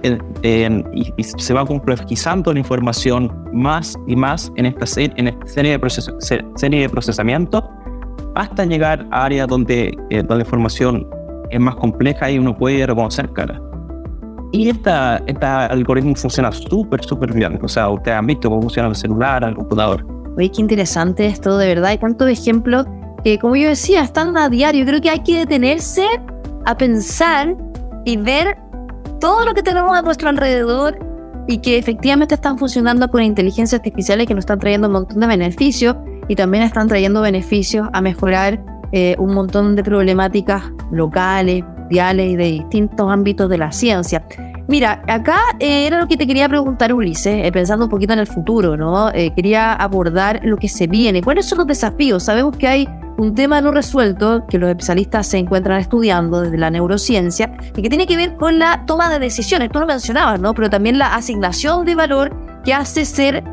y, 0.03 1.23
se 1.23 1.53
va 1.53 1.65
complejizando 1.65 2.53
la 2.53 2.59
información 2.59 3.31
más 3.53 3.97
y 4.07 4.15
más 4.15 4.51
en 4.55 4.65
esta, 4.65 4.85
en 5.01 5.27
esta 5.27 5.47
serie, 5.47 5.77
de 5.77 5.89
serie 6.55 6.81
de 6.81 6.89
procesamiento 6.89 7.69
hasta 8.35 8.65
llegar 8.65 9.05
a 9.11 9.25
áreas 9.25 9.47
donde, 9.47 9.97
eh, 10.09 10.17
donde 10.17 10.35
la 10.35 10.41
información 10.43 11.07
es 11.49 11.59
más 11.59 11.75
compleja 11.75 12.29
y 12.29 12.39
uno 12.39 12.57
puede 12.57 12.85
reconocer 12.85 13.31
cara. 13.33 13.61
Y 14.51 14.69
esta, 14.69 15.21
este 15.27 15.45
algoritmo 15.45 16.15
funciona 16.15 16.51
súper, 16.51 17.03
súper 17.03 17.33
bien. 17.33 17.59
O 17.61 17.67
sea, 17.67 17.89
ustedes 17.89 18.17
han 18.17 18.25
visto 18.25 18.49
cómo 18.49 18.61
funciona 18.61 18.89
el 18.89 18.95
celular, 18.95 19.43
el 19.43 19.55
computador. 19.55 20.05
Oye, 20.37 20.49
qué 20.49 20.61
interesante 20.61 21.27
esto, 21.27 21.57
de 21.57 21.67
verdad. 21.67 21.91
Y 21.93 21.97
cuántos 21.97 22.29
ejemplos 22.29 22.85
que, 23.23 23.37
como 23.37 23.55
yo 23.55 23.69
decía, 23.69 24.01
están 24.01 24.35
a 24.37 24.49
diario. 24.49 24.85
Creo 24.85 25.01
que 25.01 25.09
hay 25.09 25.19
que 25.19 25.37
detenerse 25.39 26.05
a 26.65 26.77
pensar 26.77 27.55
y 28.05 28.17
ver 28.17 28.57
todo 29.19 29.45
lo 29.45 29.53
que 29.53 29.63
tenemos 29.63 29.97
a 29.97 30.01
nuestro 30.01 30.29
alrededor 30.29 30.97
y 31.47 31.59
que 31.59 31.77
efectivamente 31.77 32.35
están 32.35 32.57
funcionando 32.57 33.09
con 33.09 33.23
inteligencia 33.23 33.77
artificial 33.77 34.21
y 34.21 34.27
que 34.27 34.33
nos 34.33 34.43
están 34.43 34.59
trayendo 34.59 34.87
un 34.87 34.93
montón 34.93 35.19
de 35.19 35.27
beneficios 35.27 35.95
y 36.27 36.35
también 36.35 36.63
están 36.63 36.87
trayendo 36.87 37.21
beneficios 37.21 37.87
a 37.91 38.01
mejorar 38.01 38.63
eh, 38.91 39.15
un 39.19 39.33
montón 39.33 39.75
de 39.75 39.83
problemáticas 39.83 40.63
locales, 40.91 41.63
mundiales 41.63 42.29
y 42.29 42.35
de 42.35 42.45
distintos 42.45 43.11
ámbitos 43.11 43.49
de 43.49 43.57
la 43.57 43.71
ciencia. 43.71 44.23
Mira, 44.69 45.01
acá 45.07 45.39
eh, 45.57 45.87
era 45.87 45.99
lo 45.99 46.07
que 46.07 46.15
te 46.15 46.27
quería 46.27 46.47
preguntar, 46.47 46.93
Ulises, 46.93 47.43
eh, 47.43 47.51
pensando 47.51 47.85
un 47.85 47.89
poquito 47.89 48.13
en 48.13 48.19
el 48.19 48.27
futuro, 48.27 48.77
¿no? 48.77 49.09
Eh, 49.09 49.33
quería 49.33 49.73
abordar 49.73 50.41
lo 50.43 50.57
que 50.57 50.69
se 50.69 50.85
viene. 50.85 51.23
¿Cuáles 51.23 51.47
son 51.47 51.57
los 51.57 51.65
desafíos? 51.65 52.21
Sabemos 52.21 52.55
que 52.55 52.67
hay 52.67 52.87
un 53.17 53.33
tema 53.33 53.61
no 53.61 53.71
resuelto 53.71 54.45
que 54.47 54.59
los 54.59 54.69
especialistas 54.69 55.25
se 55.25 55.39
encuentran 55.39 55.79
estudiando 55.79 56.41
desde 56.41 56.59
la 56.59 56.69
neurociencia 56.69 57.51
y 57.75 57.81
que 57.81 57.89
tiene 57.89 58.05
que 58.05 58.15
ver 58.15 58.35
con 58.35 58.59
la 58.59 58.85
toma 58.85 59.09
de 59.09 59.17
decisiones. 59.17 59.71
Tú 59.71 59.79
lo 59.79 59.87
mencionabas, 59.87 60.39
¿no? 60.39 60.53
Pero 60.53 60.69
también 60.69 60.99
la 60.99 61.15
asignación 61.15 61.83
de 61.83 61.95
valor 61.95 62.31
que 62.63 62.71
hace 62.71 63.05
ser 63.05 63.43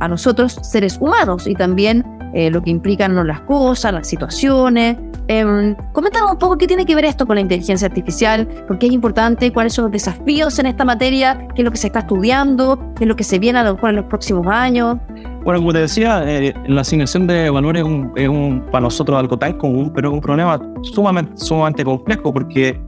a 0.00 0.08
nosotros 0.08 0.58
seres 0.62 0.98
humanos 1.00 1.46
y 1.46 1.54
también 1.54 2.04
lo 2.34 2.60
que 2.60 2.70
implican 2.70 3.14
las 3.24 3.40
cosas, 3.42 3.94
las 3.94 4.08
situaciones, 4.08 4.96
Eh, 5.28 5.74
coméntanos 5.92 6.32
un 6.32 6.38
poco 6.38 6.58
qué 6.58 6.66
tiene 6.66 6.84
que 6.84 6.94
ver 6.94 7.06
esto 7.06 7.26
con 7.26 7.36
la 7.36 7.40
inteligencia 7.40 7.86
artificial, 7.86 8.46
por 8.68 8.78
qué 8.78 8.86
es 8.86 8.92
importante, 8.92 9.52
cuáles 9.52 9.72
son 9.72 9.84
los 9.84 9.92
desafíos 9.92 10.58
en 10.58 10.66
esta 10.66 10.84
materia, 10.84 11.48
qué 11.54 11.62
es 11.62 11.64
lo 11.64 11.70
que 11.70 11.78
se 11.78 11.86
está 11.86 12.00
estudiando, 12.00 12.78
qué 12.96 13.04
es 13.04 13.08
lo 13.08 13.16
que 13.16 13.24
se 13.24 13.38
viene 13.38 13.58
a 13.58 13.64
lo 13.64 13.74
mejor 13.74 13.90
en 13.90 13.96
los 13.96 14.04
próximos 14.06 14.46
años. 14.46 14.98
Bueno, 15.44 15.60
como 15.60 15.72
te 15.72 15.80
decía, 15.80 16.22
eh, 16.26 16.54
la 16.66 16.82
asignación 16.82 17.26
de 17.26 17.50
valores 17.50 17.82
es, 17.82 17.88
un, 17.88 18.12
es 18.16 18.28
un, 18.28 18.64
para 18.70 18.82
nosotros 18.82 19.18
algo 19.18 19.38
tan 19.38 19.54
común, 19.54 19.92
pero 19.94 20.08
es 20.08 20.14
un 20.14 20.20
problema 20.20 20.60
sumamente, 20.82 21.32
sumamente 21.36 21.84
complejo 21.84 22.32
porque 22.32 22.80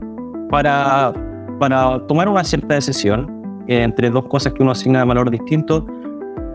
para, 0.49 1.13
para 1.59 1.99
tomar 2.07 2.29
una 2.29 2.43
cierta 2.43 2.75
decisión 2.75 3.63
eh, 3.67 3.83
entre 3.83 4.09
dos 4.09 4.25
cosas 4.27 4.53
que 4.53 4.63
uno 4.63 4.71
asigna 4.71 4.99
de 4.99 5.05
valor 5.05 5.29
distinto, 5.29 5.85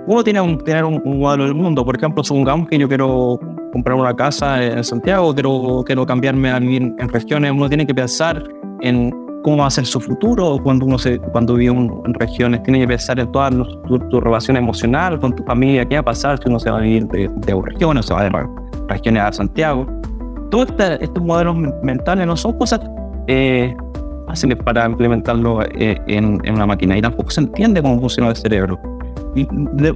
uno 0.06 0.24
tiene 0.24 0.40
que 0.58 0.64
tener 0.64 0.84
un, 0.84 1.00
un 1.04 1.20
modelo 1.20 1.44
del 1.44 1.54
mundo. 1.54 1.84
Por 1.84 1.96
ejemplo, 1.96 2.22
supongamos 2.24 2.68
que 2.68 2.78
yo 2.78 2.88
quiero 2.88 3.38
comprar 3.72 3.96
una 3.96 4.14
casa 4.14 4.62
en 4.62 4.84
Santiago, 4.84 5.34
quiero, 5.34 5.82
quiero 5.86 6.04
cambiarme 6.06 6.50
a 6.50 6.58
vivir 6.58 6.94
en 6.98 7.08
regiones, 7.08 7.52
uno 7.52 7.68
tiene 7.68 7.86
que 7.86 7.94
pensar 7.94 8.42
en 8.82 9.10
cómo 9.42 9.58
va 9.58 9.66
a 9.66 9.70
ser 9.70 9.86
su 9.86 10.00
futuro 10.00 10.58
cuando 10.62 10.86
uno 10.86 10.98
se, 10.98 11.18
cuando 11.18 11.54
vive 11.54 11.74
en 11.74 12.14
regiones, 12.14 12.62
tiene 12.62 12.80
que 12.80 12.88
pensar 12.88 13.18
en 13.18 13.30
toda 13.32 13.50
tu, 13.50 13.98
tu, 14.10 14.20
relación 14.20 14.56
emocional 14.56 15.18
con 15.18 15.34
tu 15.34 15.42
familia, 15.44 15.84
qué 15.84 15.96
va 15.96 16.00
a 16.00 16.04
pasar 16.04 16.38
si 16.38 16.48
uno 16.48 16.60
se 16.60 16.70
va 16.70 16.78
a 16.78 16.80
vivir 16.80 17.06
de, 17.08 17.28
de 17.28 17.62
regiones, 17.62 18.06
se 18.06 18.14
va 18.14 18.24
de 18.24 18.48
regiones 18.88 19.22
a 19.22 19.32
Santiago. 19.32 19.86
Todos 20.50 20.68
este, 20.68 21.04
estos 21.04 21.22
modelos 21.22 21.56
mentales 21.82 22.26
no 22.26 22.36
son 22.36 22.56
cosas 22.58 22.80
eh, 23.26 23.74
fáciles 24.26 24.58
para 24.58 24.86
implementarlo 24.86 25.62
eh, 25.62 25.96
en, 26.06 26.40
en, 26.44 26.54
una 26.54 26.66
máquina 26.66 26.96
y 26.96 27.02
tampoco 27.02 27.30
se 27.30 27.40
entiende 27.40 27.82
cómo 27.82 27.98
funciona 28.00 28.30
el 28.30 28.36
cerebro. 28.36 28.78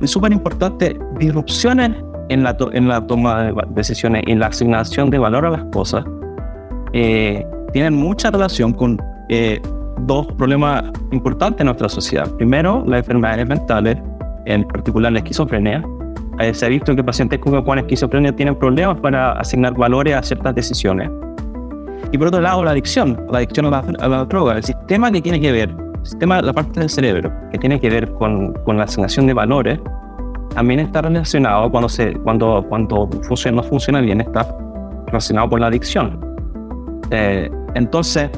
Súper 0.04 0.32
importante, 0.32 0.98
disrupciones 1.18 1.92
en 2.28 2.42
la, 2.42 2.56
en 2.72 2.88
la 2.88 3.06
toma 3.06 3.44
de 3.44 3.54
decisiones 3.70 4.22
y 4.26 4.34
la 4.34 4.46
asignación 4.46 5.10
de 5.10 5.18
valor 5.18 5.46
a 5.46 5.50
las 5.50 5.64
cosas 5.72 6.04
eh, 6.92 7.46
tienen 7.72 7.94
mucha 7.94 8.30
relación 8.30 8.72
con 8.72 9.00
eh, 9.28 9.60
dos 10.00 10.26
problemas 10.38 10.84
importantes 11.12 11.60
en 11.60 11.66
nuestra 11.66 11.88
sociedad. 11.88 12.30
Primero, 12.36 12.84
las 12.86 13.00
enfermedades 13.00 13.46
mentales, 13.46 13.98
en 14.46 14.64
particular 14.64 15.12
la 15.12 15.18
esquizofrenia. 15.18 15.84
Eh, 16.38 16.52
se 16.52 16.66
ha 16.66 16.68
visto 16.68 16.94
que 16.94 17.02
pacientes 17.02 17.38
con 17.38 17.78
esquizofrenia 17.78 18.34
tienen 18.34 18.54
problemas 18.56 18.98
para 19.00 19.32
asignar 19.32 19.74
valores 19.74 20.14
a 20.14 20.22
ciertas 20.22 20.54
decisiones. 20.54 21.10
Y 22.12 22.18
por 22.18 22.28
otro 22.28 22.40
lado, 22.40 22.62
la 22.62 22.70
adicción, 22.70 23.26
la 23.30 23.38
adicción 23.38 23.66
a 23.66 23.70
la, 23.70 23.84
a 23.98 24.08
la 24.08 24.24
droga, 24.24 24.56
el 24.56 24.64
sistema 24.64 25.10
que 25.10 25.20
tiene 25.20 25.40
que 25.40 25.50
ver, 25.50 25.74
sistema, 26.06 26.40
la 26.40 26.52
parte 26.52 26.80
del 26.80 26.90
cerebro 26.90 27.32
que 27.50 27.58
tiene 27.58 27.80
que 27.80 27.90
ver 27.90 28.12
con, 28.12 28.52
con 28.64 28.76
la 28.76 28.84
asignación 28.84 29.26
de 29.26 29.34
valores, 29.34 29.78
también 30.54 30.80
está 30.80 31.02
relacionado 31.02 31.70
cuando, 31.70 31.88
se, 31.88 32.14
cuando, 32.20 32.64
cuando 32.68 33.08
funciona, 33.22 33.56
no 33.56 33.62
funciona 33.62 34.00
bien, 34.00 34.20
está 34.20 34.46
relacionado 35.06 35.50
con 35.50 35.60
la 35.60 35.66
adicción. 35.66 36.18
Eh, 37.10 37.50
entonces, 37.74 38.30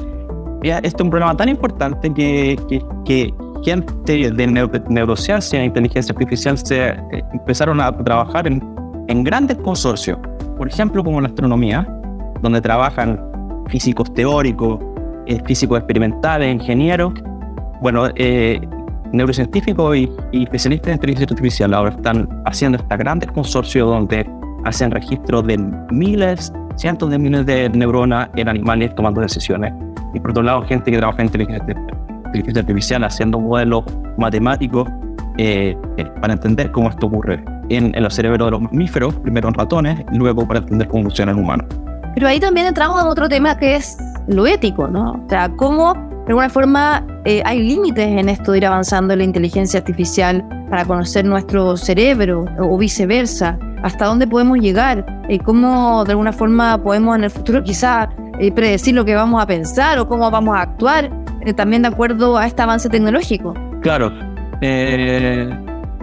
este 0.61 0.87
es 0.87 0.95
un 1.01 1.09
problema 1.09 1.35
tan 1.37 1.47
importante 1.47 2.13
que, 2.13 2.59
que, 2.67 2.83
que 3.05 3.33
gente 3.63 4.31
de 4.31 4.47
neurociencia 4.89 5.61
e 5.61 5.65
inteligencia 5.65 6.11
artificial 6.11 6.57
se 6.57 6.89
eh, 6.89 6.97
empezaron 7.33 7.79
a 7.79 7.91
trabajar 8.03 8.47
en, 8.47 8.61
en 9.07 9.23
grandes 9.23 9.57
consorcios, 9.57 10.17
por 10.57 10.67
ejemplo, 10.67 11.03
como 11.03 11.21
la 11.21 11.27
astronomía, 11.27 11.87
donde 12.41 12.61
trabajan 12.61 13.19
físicos 13.67 14.13
teóricos, 14.13 14.79
eh, 15.25 15.41
físicos 15.45 15.77
experimentales, 15.77 16.53
ingenieros. 16.53 17.13
Bueno, 17.81 18.07
eh, 18.15 18.59
neurocientíficos 19.13 19.95
y, 19.95 20.11
y, 20.31 20.43
especialistas 20.43 20.89
en 20.89 20.93
inteligencia 20.95 21.33
artificial 21.33 21.73
ahora 21.73 21.91
están 21.91 22.27
haciendo 22.45 22.77
este 22.77 22.97
grandes 22.97 23.31
consorcios 23.31 23.87
donde 23.87 24.29
hacen 24.65 24.91
registro 24.91 25.41
de 25.41 25.57
miles, 25.91 26.51
cientos 26.75 27.09
de 27.09 27.17
miles 27.17 27.45
de 27.45 27.69
neuronas 27.69 28.29
en 28.35 28.49
animales 28.49 28.93
tomando 28.95 29.21
decisiones. 29.21 29.73
Y 30.13 30.19
por 30.19 30.31
otro 30.31 30.43
lado, 30.43 30.63
gente 30.63 30.91
que 30.91 30.97
trabaja 30.97 31.21
en 31.21 31.27
inteligencia, 31.27 31.75
inteligencia 32.25 32.61
artificial 32.61 33.03
haciendo 33.03 33.39
modelos 33.39 33.83
matemáticos 34.17 34.87
eh, 35.37 35.77
eh, 35.97 36.05
para 36.19 36.33
entender 36.33 36.71
cómo 36.71 36.89
esto 36.89 37.07
ocurre 37.07 37.43
en, 37.69 37.95
en 37.95 38.03
los 38.03 38.13
cerebros 38.13 38.47
de 38.47 38.51
los 38.51 38.61
mamíferos, 38.61 39.13
primero 39.15 39.47
en 39.47 39.53
ratones, 39.53 40.03
y 40.11 40.17
luego 40.17 40.47
para 40.47 40.59
entender 40.59 40.87
cómo 40.87 41.03
funciona 41.03 41.31
el 41.31 41.37
humano. 41.37 41.63
Pero 42.15 42.27
ahí 42.27 42.39
también 42.39 42.67
entramos 42.67 43.01
en 43.01 43.07
otro 43.07 43.29
tema 43.29 43.57
que 43.57 43.75
es 43.75 43.97
lo 44.27 44.45
ético, 44.45 44.87
¿no? 44.87 45.11
O 45.13 45.29
sea, 45.29 45.49
cómo 45.55 46.08
de 46.29 46.33
alguna 46.33 46.49
forma 46.49 47.07
eh, 47.25 47.41
hay 47.43 47.67
límites 47.67 48.05
en 48.07 48.29
esto 48.29 48.51
de 48.51 48.59
ir 48.59 48.65
avanzando 48.67 49.13
en 49.13 49.17
la 49.17 49.25
inteligencia 49.25 49.79
artificial 49.79 50.47
para 50.69 50.85
conocer 50.85 51.25
nuestro 51.25 51.75
cerebro 51.75 52.45
o 52.59 52.77
viceversa. 52.77 53.57
¿Hasta 53.81 54.05
dónde 54.05 54.27
podemos 54.27 54.59
llegar? 54.59 55.03
Eh, 55.27 55.39
¿Cómo 55.39 56.05
de 56.05 56.11
alguna 56.11 56.31
forma 56.31 56.77
podemos 56.83 57.17
en 57.17 57.23
el 57.23 57.31
futuro 57.31 57.63
quizá 57.63 58.09
eh, 58.39 58.51
predecir 58.51 58.93
lo 58.93 59.05
que 59.05 59.15
vamos 59.15 59.41
a 59.41 59.47
pensar 59.47 59.97
o 59.97 60.07
cómo 60.07 60.29
vamos 60.29 60.55
a 60.55 60.61
actuar 60.61 61.09
eh, 61.47 61.51
también 61.51 61.81
de 61.81 61.87
acuerdo 61.87 62.37
a 62.37 62.45
este 62.45 62.61
avance 62.61 62.89
tecnológico? 62.89 63.55
Claro. 63.81 64.11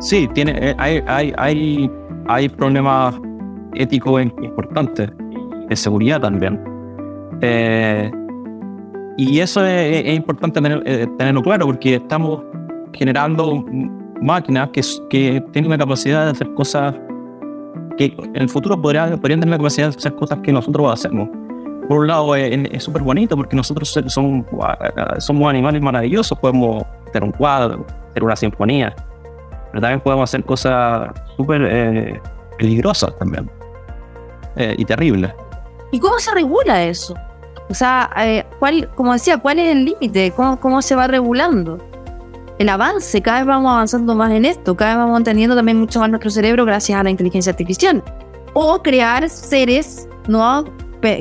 sí, 0.01 0.29
tiene, 0.35 0.75
hay, 0.77 1.05
hay, 1.07 1.89
hay, 2.27 2.49
problemas 2.49 3.15
éticos 3.75 4.21
importantes, 4.43 5.09
de 5.69 5.77
seguridad 5.77 6.21
también. 6.21 6.61
Y 9.17 9.41
eso 9.41 9.65
es, 9.65 10.15
importante 10.15 10.61
eh, 10.85 11.07
tenerlo 11.19 11.43
claro 11.43 11.67
porque 11.67 11.97
estamos 11.97 12.43
generando 12.93 13.65
máquinas 14.21 14.71
que, 14.71 14.83
que 15.09 15.43
tienen 15.53 15.71
la 15.71 15.79
capacidad 15.79 16.25
de 16.25 16.31
hacer 16.33 16.53
cosas 16.55 16.95
que 17.97 18.15
en 18.35 18.43
el 18.43 18.49
futuro 18.49 18.81
podrían, 18.81 19.19
podrían 19.19 19.41
tener 19.41 19.53
la 19.53 19.57
capacidad 19.59 19.91
de 19.91 19.97
hacer 19.97 20.15
cosas 20.15 20.39
que 20.43 20.53
nosotros 20.53 20.93
hacemos. 20.93 21.29
Por 21.89 22.01
un 22.01 22.09
lado 22.09 22.35
es 22.35 22.83
súper 22.83 23.03
bonito 23.03 23.37
porque 23.37 23.55
nosotros 23.55 23.89
somos, 24.09 24.45
somos 25.19 25.49
animales 25.49 25.81
maravillosos, 25.81 26.39
podemos 26.39 26.85
hacer 27.09 27.23
un 27.23 27.33
cuadro, 27.33 27.87
hacer 28.11 28.25
una 28.25 28.37
sinfonía, 28.37 28.95
pero 29.71 29.81
también 29.81 30.01
podemos 30.01 30.29
hacer 30.29 30.45
cosas 30.45 31.11
súper 31.37 31.63
eh, 31.63 32.21
peligrosas 32.59 33.17
también 33.19 33.49
eh, 34.57 34.75
y 34.77 34.85
terribles. 34.85 35.33
¿Y 35.93 36.01
cómo 36.01 36.19
se 36.19 36.35
regula 36.35 36.83
eso? 36.83 37.15
O 37.69 37.75
sea, 37.75 38.11
eh, 38.19 38.45
¿cuál, 38.59 38.89
como 38.95 39.13
decía, 39.13 39.39
¿cuál 39.39 39.59
es 39.59 39.73
el 39.73 39.85
límite? 39.85 40.33
¿Cómo, 40.37 40.61
¿Cómo 40.61 40.83
se 40.83 40.95
va 40.95 41.07
regulando? 41.07 41.79
El 42.59 42.69
avance, 42.69 43.21
cada 43.21 43.39
vez 43.39 43.47
vamos 43.47 43.73
avanzando 43.73 44.15
más 44.15 44.31
en 44.33 44.45
esto, 44.45 44.77
cada 44.77 44.93
vez 44.93 45.05
vamos 45.05 45.19
entendiendo 45.19 45.55
también 45.55 45.79
mucho 45.79 46.01
más 46.01 46.09
nuestro 46.09 46.31
cerebro 46.31 46.65
gracias 46.65 46.99
a 46.99 47.03
la 47.03 47.11
inteligencia 47.11 47.51
artificial. 47.51 48.03
O 48.55 48.83
crear 48.83 49.29
seres, 49.29 50.09
¿no? 50.27 50.65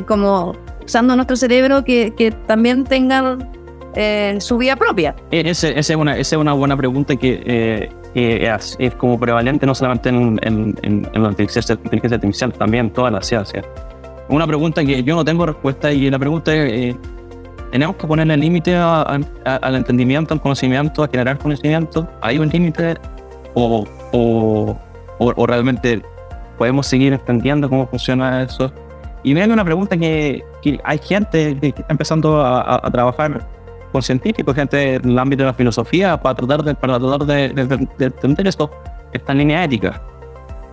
Como 0.07 0.55
usando 0.85 1.15
nuestro 1.15 1.35
cerebro 1.35 1.83
que, 1.83 2.13
que 2.15 2.31
también 2.31 2.85
tengan 2.85 3.49
eh, 3.95 4.37
su 4.39 4.57
vida 4.57 4.75
propia. 4.75 5.15
Esa 5.31 5.69
es 5.69 5.89
una, 5.89 6.15
una 6.37 6.53
buena 6.53 6.77
pregunta 6.77 7.15
que, 7.15 7.43
eh, 7.45 7.89
que 8.13 8.47
es, 8.47 8.75
es, 8.79 8.95
como 8.95 9.19
prevalente 9.19 9.65
no 9.65 9.75
solamente 9.75 10.09
en, 10.09 10.39
en, 10.43 10.75
en, 10.83 11.09
en 11.11 11.23
la 11.23 11.29
inteligencia, 11.29 11.75
artificial, 11.75 12.53
también 12.53 12.85
en 12.85 12.93
toda 12.93 13.11
la 13.11 13.21
ciencia 13.21 13.63
una 14.29 14.47
pregunta 14.47 14.83
que 14.83 15.03
yo 15.03 15.15
no 15.15 15.23
tengo 15.23 15.45
respuesta 15.45 15.91
y 15.91 16.09
la 16.09 16.17
pregunta 16.17 16.53
es, 16.53 16.71
eh, 16.71 16.97
¿tenemos 17.71 17.95
que 17.95 18.07
ponerle 18.07 18.37
límite 18.37 18.75
al 18.75 19.75
entendimiento, 19.75 20.33
al 20.33 20.41
conocimiento, 20.41 21.03
a 21.03 21.07
generar 21.07 21.37
conocimiento? 21.37 22.07
¿Hay 22.21 22.39
un 22.39 22.49
límite 22.49 22.95
o, 23.53 23.85
o, 24.11 24.77
o, 25.19 25.33
o, 25.35 25.45
realmente 25.45 26.01
podemos 26.57 26.87
seguir 26.87 27.13
entendiendo 27.13 27.69
cómo 27.69 27.87
funciona 27.87 28.43
eso? 28.43 28.71
Y 29.23 29.33
me 29.33 29.43
una 29.45 29.65
pregunta 29.65 29.97
que, 29.97 30.43
que, 30.61 30.79
hay 30.83 30.99
gente 30.99 31.57
que 31.59 31.67
está 31.69 31.85
empezando 31.89 32.41
a, 32.41 32.61
a, 32.61 32.87
a, 32.87 32.91
trabajar 32.91 33.47
con 33.91 34.01
científicos, 34.01 34.55
gente 34.55 34.95
en 34.95 35.09
el 35.09 35.19
ámbito 35.19 35.43
de 35.43 35.47
la 35.47 35.53
filosofía, 35.53 36.17
para 36.17 36.35
tratar 36.35 36.63
de, 36.63 36.75
para 36.75 36.99
tratar 36.99 37.25
de, 37.25 37.49
de, 37.49 37.87
de 37.97 38.05
entender 38.05 38.47
esto, 38.47 38.69
esta 39.13 39.33
línea 39.33 39.63
ética. 39.63 40.01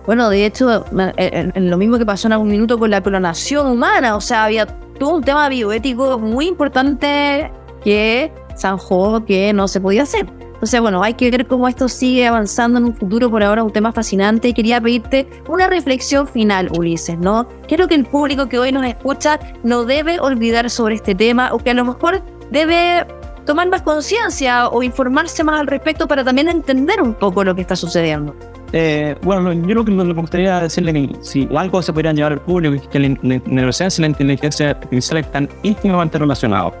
Bueno, 0.05 0.29
de 0.29 0.45
hecho, 0.45 0.85
en 0.95 1.69
lo 1.69 1.77
mismo 1.77 1.97
que 1.97 2.05
pasó 2.05 2.27
en 2.27 2.33
algún 2.33 2.49
minuto 2.49 2.77
con 2.77 2.89
la 2.89 3.01
clonación 3.01 3.67
humana, 3.67 4.15
o 4.15 4.21
sea, 4.21 4.43
había 4.45 4.65
todo 4.65 5.15
un 5.15 5.23
tema 5.23 5.47
bioético 5.49 6.19
muy 6.19 6.47
importante 6.47 7.51
que 7.83 8.31
zanjó 8.57 9.23
que 9.25 9.53
no 9.53 9.67
se 9.67 9.79
podía 9.79 10.03
hacer. 10.03 10.27
Entonces, 10.53 10.79
bueno, 10.79 11.03
hay 11.03 11.15
que 11.15 11.29
ver 11.29 11.45
cómo 11.45 11.67
esto 11.67 11.89
sigue 11.89 12.25
avanzando 12.25 12.79
en 12.79 12.85
un 12.85 12.95
futuro. 12.95 13.29
Por 13.29 13.43
ahora, 13.43 13.63
un 13.63 13.71
tema 13.71 13.91
fascinante. 13.91 14.47
Y 14.47 14.53
quería 14.53 14.79
pedirte 14.79 15.27
una 15.49 15.67
reflexión 15.67 16.25
final, 16.25 16.69
Ulises, 16.77 17.17
¿no? 17.17 17.49
Quiero 17.67 17.89
que 17.89 17.95
el 17.95 18.05
público 18.05 18.47
que 18.47 18.59
hoy 18.59 18.71
nos 18.71 18.85
escucha 18.85 19.39
no 19.63 19.83
debe 19.83 20.21
olvidar 20.21 20.69
sobre 20.69 20.95
este 20.95 21.15
tema 21.15 21.49
o 21.51 21.57
que 21.57 21.71
a 21.71 21.73
lo 21.73 21.83
mejor 21.83 22.23
debe 22.49 23.05
tomar 23.45 23.67
más 23.67 23.81
conciencia 23.81 24.69
o 24.69 24.83
informarse 24.83 25.43
más 25.43 25.59
al 25.59 25.67
respecto 25.67 26.07
para 26.07 26.23
también 26.23 26.47
entender 26.47 27.01
un 27.01 27.13
poco 27.13 27.43
lo 27.43 27.53
que 27.55 27.61
está 27.61 27.75
sucediendo. 27.75 28.33
Eh, 28.75 29.15
bueno, 29.21 29.53
yo 29.53 29.75
lo 29.75 29.85
que 29.85 29.91
me 29.91 30.13
gustaría 30.13 30.59
decirle 30.59 30.93
que 30.93 31.09
si 31.21 31.47
algo 31.55 31.79
se 31.83 31.93
podrían 31.93 32.15
llevar 32.15 32.31
al 32.33 32.41
público 32.41 32.73
es 32.73 32.87
que 32.87 32.99
la, 32.99 33.07
neurociencia 33.45 34.01
y 34.01 34.03
la 34.03 34.07
inteligencia 34.07 34.71
artificial 34.71 35.19
están 35.19 35.47
íntimamente 35.61 36.17
relacionados. 36.17 36.73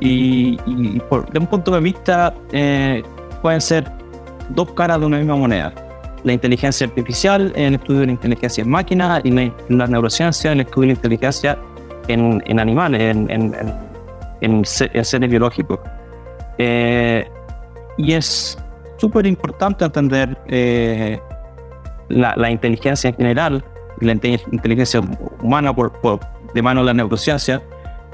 Y, 0.00 0.56
por, 1.10 1.30
de 1.30 1.38
un 1.38 1.46
punto 1.46 1.70
de 1.70 1.80
vista 1.80 2.34
eh, 2.52 3.02
pueden 3.42 3.60
ser 3.60 3.84
dos 4.50 4.72
caras 4.72 4.98
de 4.98 5.06
una 5.06 5.18
misma 5.18 5.36
moneda. 5.36 5.74
La 6.24 6.32
inteligencia 6.32 6.86
artificial 6.86 7.52
el 7.54 7.74
estudio 7.74 8.00
de 8.00 8.06
la 8.06 8.12
inteligencia 8.12 8.62
en 8.62 8.70
máquinas 8.70 9.20
y 9.22 9.30
la, 9.30 9.86
neurociencia 9.86 10.52
en 10.52 10.60
el 10.60 10.66
estudio 10.66 10.88
de 10.88 10.94
la 10.94 10.96
inteligencia 10.96 11.58
en, 12.08 12.42
en 12.46 12.60
animales, 12.60 13.00
en, 13.02 13.30
en, 13.30 13.54
en, 14.40 14.64
seres 14.64 15.30
biológicos. 15.30 15.80
Eh, 16.56 17.28
y 17.98 18.12
es 18.12 18.58
súper 18.96 19.26
importante 19.26 19.84
entender 19.84 20.36
eh, 20.46 21.20
la, 22.08 22.50
inteligencia 22.50 23.10
en 23.10 23.16
general, 23.16 23.64
la 24.00 24.12
inteligencia 24.12 25.00
humana 25.42 25.74
por, 25.74 25.92
de 26.54 26.62
mano 26.62 26.80
de 26.80 26.86
la 26.86 26.94
neurociencia, 26.94 27.62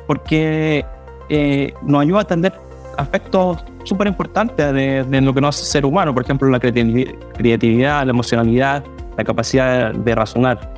porque 0.07 0.85
eh, 1.29 1.73
nos 1.83 2.03
ayuda 2.03 2.19
a 2.19 2.23
entender 2.23 2.53
aspectos 2.97 3.65
súper 3.85 4.07
importantes 4.07 4.73
de, 4.73 5.21
lo 5.21 5.35
que 5.35 5.41
nos 5.41 5.57
hace 5.57 5.71
ser 5.71 5.85
humano, 5.87 6.15
por 6.15 6.23
ejemplo, 6.23 6.49
la 6.49 6.61
creatividad, 6.61 8.05
la 8.05 8.11
emocionalidad, 8.11 8.85
la 9.17 9.25
capacidad 9.25 9.93
de, 9.93 10.15
razonar. 10.15 10.73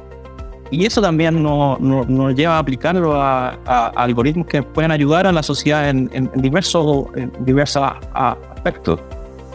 Y 0.70 0.86
eso 0.86 1.00
también 1.00 1.42
nos, 1.42 2.34
lleva 2.34 2.56
a 2.56 2.58
aplicarlo 2.58 3.20
a, 3.20 3.50
algoritmos 3.96 4.46
que 4.46 4.62
pueden 4.62 4.90
ayudar 4.90 5.26
a 5.26 5.32
la 5.32 5.42
sociedad 5.42 5.88
en, 5.88 6.30
diversos, 6.34 7.06
en 7.14 7.32
diversos 7.40 7.82
aspectos. 8.12 9.00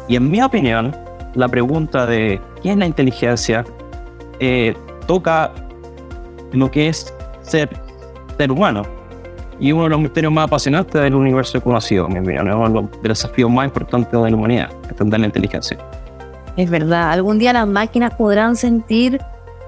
Y 0.07 0.15
en 0.15 0.29
mi 0.29 0.41
opinión, 0.41 0.95
la 1.35 1.47
pregunta 1.47 2.05
de 2.05 2.41
qué 2.61 2.71
es 2.71 2.77
la 2.77 2.85
inteligencia 2.85 3.65
eh, 4.39 4.75
toca 5.07 5.51
lo 6.51 6.69
que 6.71 6.89
es 6.89 7.13
ser 7.41 7.69
ser 8.39 8.51
humano. 8.51 8.83
Y 9.59 9.73
uno 9.73 9.83
de 9.83 9.89
los 9.89 9.99
misterios 9.99 10.31
más 10.31 10.45
apasionantes 10.45 11.01
del 11.01 11.13
universo 11.13 11.61
conocido, 11.61 12.07
mi 12.07 12.19
opinión, 12.19 12.47
es 12.47 12.55
uno 12.55 12.69
de 12.69 12.73
los 12.75 13.01
desafíos 13.03 13.51
más 13.51 13.65
importantes 13.65 14.09
de 14.09 14.31
la 14.31 14.37
humanidad, 14.37 14.69
entender 14.89 15.19
la 15.19 15.25
inteligencia. 15.25 15.77
Es 16.55 16.69
verdad, 16.69 17.11
algún 17.11 17.37
día 17.39 17.51
las 17.51 17.67
máquinas 17.67 18.15
podrán 18.15 18.55
sentir 18.55 19.19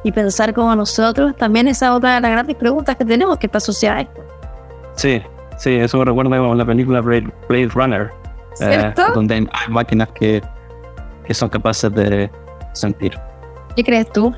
y 0.06 0.13
pensar 0.13 0.54
como 0.54 0.74
nosotros. 0.74 1.36
También 1.36 1.67
esa 1.67 1.88
es 1.88 1.91
otra 1.91 2.15
de 2.15 2.21
las 2.21 2.32
grandes 2.32 2.56
preguntas 2.56 2.95
que 2.95 3.04
tenemos 3.04 3.38
que 3.38 3.47
está 3.47 3.58
asociada 3.58 3.97
a 3.97 4.02
esto. 4.02 4.21
Sí, 4.95 5.21
sí, 5.58 5.76
eso 5.76 5.97
me 5.97 6.06
recuerda 6.06 6.38
a 6.38 6.56
la 6.56 6.65
película 6.65 7.02
Blade 7.02 7.67
Runner, 7.74 8.10
eh, 8.62 8.93
donde 9.13 9.36
hay 9.36 9.47
máquinas 9.69 10.08
que, 10.10 10.41
que 11.32 11.36
son 11.36 11.48
capaces 11.48 11.89
de 11.94 12.30
sentir. 12.74 13.17
¿Qué 13.74 13.86
crees 13.86 14.12
tú? 14.12 14.34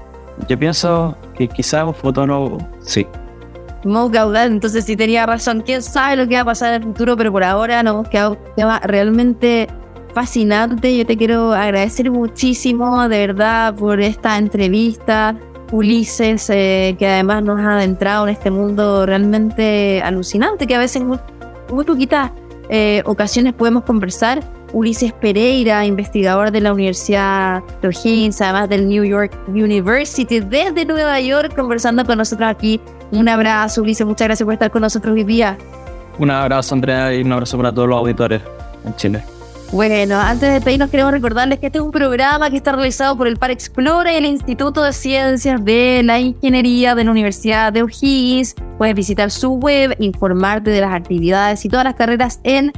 Yo 0.47 0.59
pienso 0.59 1.17
que 1.33 1.47
quizás 1.47 1.83
un 1.85 1.93
fotógrafo, 1.95 2.59
sí. 2.81 3.07
Mo 3.83 4.11
caudal, 4.11 4.51
entonces 4.51 4.85
sí 4.85 4.95
tenía 4.95 5.25
razón. 5.25 5.61
Quién 5.61 5.81
sabe 5.81 6.17
lo 6.17 6.27
que 6.27 6.35
va 6.35 6.41
a 6.41 6.45
pasar 6.45 6.75
en 6.75 6.83
el 6.83 6.87
futuro, 6.89 7.17
pero 7.17 7.31
por 7.31 7.43
ahora 7.43 7.81
nos 7.81 8.07
quedado 8.09 8.33
un 8.33 8.55
tema 8.55 8.79
realmente 8.81 9.67
fascinante. 10.13 10.95
Yo 10.95 11.03
te 11.03 11.17
quiero 11.17 11.51
agradecer 11.51 12.11
muchísimo, 12.11 13.09
de 13.09 13.27
verdad, 13.27 13.73
por 13.73 13.99
esta 13.99 14.37
entrevista. 14.37 15.35
Ulises, 15.71 16.47
eh, 16.51 16.95
que 16.99 17.07
además 17.07 17.43
nos 17.43 17.59
ha 17.59 17.73
adentrado 17.73 18.27
en 18.27 18.33
este 18.35 18.51
mundo 18.51 19.07
realmente 19.07 19.99
alucinante, 20.03 20.67
que 20.67 20.75
a 20.75 20.79
veces 20.79 21.03
muy, 21.03 21.17
muy 21.71 21.85
poquitas 21.85 22.29
eh, 22.69 23.01
ocasiones 23.07 23.53
podemos 23.53 23.83
conversar. 23.83 24.43
Ulises 24.73 25.13
Pereira, 25.13 25.85
investigador 25.85 26.51
de 26.51 26.59
la 26.59 26.73
Universidad 26.73 27.63
de 27.81 27.87
O'Higgins, 27.87 28.41
además 28.41 28.69
del 28.69 28.87
New 28.87 29.03
York 29.03 29.31
University, 29.47 30.39
desde 30.39 30.83
Nueva 30.85 31.19
York, 31.21 31.55
conversando 31.55 32.03
con 32.05 32.17
nosotros 32.17 32.49
aquí. 32.49 32.81
Un 33.11 33.29
abrazo, 33.29 33.81
Ulises, 33.81 34.05
muchas 34.05 34.27
gracias 34.27 34.45
por 34.45 34.53
estar 34.53 34.71
con 34.71 34.81
nosotros 34.81 35.13
hoy 35.13 35.23
día. 35.23 35.57
Un 36.17 36.31
abrazo, 36.31 36.75
Andrea, 36.75 37.13
y 37.13 37.21
un 37.21 37.31
abrazo 37.31 37.57
para 37.57 37.71
todos 37.71 37.87
los 37.87 37.97
auditores 37.97 38.41
en 38.85 38.95
Chile. 38.95 39.23
Bueno, 39.71 40.19
antes 40.19 40.41
de 40.41 40.53
despedirnos 40.53 40.91
queremos 40.91 41.11
recordarles 41.11 41.57
que 41.57 41.65
este 41.65 41.79
es 41.79 41.83
un 41.83 41.89
programa 41.89 42.51
que 42.51 42.57
está 42.57 42.73
realizado 42.73 43.17
por 43.17 43.27
el 43.27 43.37
Par 43.37 43.49
Explora 43.49 44.13
y 44.13 44.17
el 44.17 44.25
Instituto 44.25 44.83
de 44.83 44.93
Ciencias 44.93 45.65
de 45.65 46.01
la 46.03 46.19
Ingeniería 46.19 46.93
de 46.93 47.03
la 47.03 47.09
Universidad 47.09 47.73
de 47.73 47.81
O'Higgins. 47.81 48.53
Puedes 48.77 48.93
visitar 48.93 49.31
su 49.31 49.53
web, 49.53 49.95
informarte 49.97 50.69
de 50.69 50.79
las 50.79 50.93
actividades 50.93 51.65
y 51.65 51.69
todas 51.69 51.85
las 51.85 51.95
carreras 51.95 52.39
en 52.43 52.71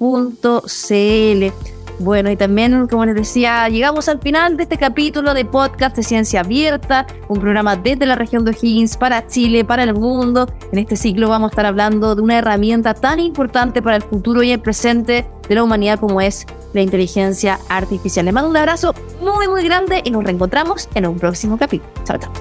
www.uoh.cl. 0.00 1.52
Bueno, 1.98 2.30
y 2.30 2.36
también, 2.36 2.86
como 2.86 3.04
les 3.04 3.14
decía, 3.14 3.68
llegamos 3.68 4.08
al 4.08 4.20
final 4.20 4.56
de 4.56 4.62
este 4.62 4.78
capítulo 4.78 5.34
de 5.34 5.44
podcast 5.44 5.94
de 5.96 6.02
Ciencia 6.02 6.40
Abierta, 6.40 7.06
un 7.28 7.40
programa 7.40 7.76
desde 7.76 8.06
la 8.06 8.14
región 8.14 8.42
de 8.46 8.52
O'Higgins 8.52 8.96
para 8.96 9.26
Chile, 9.26 9.66
para 9.66 9.82
el 9.82 9.92
mundo. 9.92 10.48
En 10.72 10.78
este 10.78 10.96
ciclo 10.96 11.28
vamos 11.28 11.48
a 11.48 11.50
estar 11.50 11.66
hablando 11.66 12.14
de 12.14 12.22
una 12.22 12.38
herramienta 12.38 12.94
tan 12.94 13.20
importante 13.20 13.82
para 13.82 13.96
el 13.96 14.02
futuro 14.02 14.42
y 14.42 14.50
el 14.50 14.60
presente 14.60 15.26
de 15.46 15.54
la 15.54 15.62
humanidad 15.62 16.00
como 16.00 16.22
es 16.22 16.46
la 16.72 16.80
inteligencia 16.80 17.58
artificial. 17.68 18.24
Les 18.24 18.32
mando 18.32 18.48
un 18.48 18.56
abrazo 18.56 18.94
muy, 19.20 19.46
muy 19.48 19.62
grande 19.62 20.00
y 20.02 20.10
nos 20.10 20.24
reencontramos 20.24 20.88
en 20.94 21.06
un 21.06 21.18
próximo 21.18 21.58
capítulo. 21.58 21.92
Chao, 22.04 22.16
chao. 22.16 22.32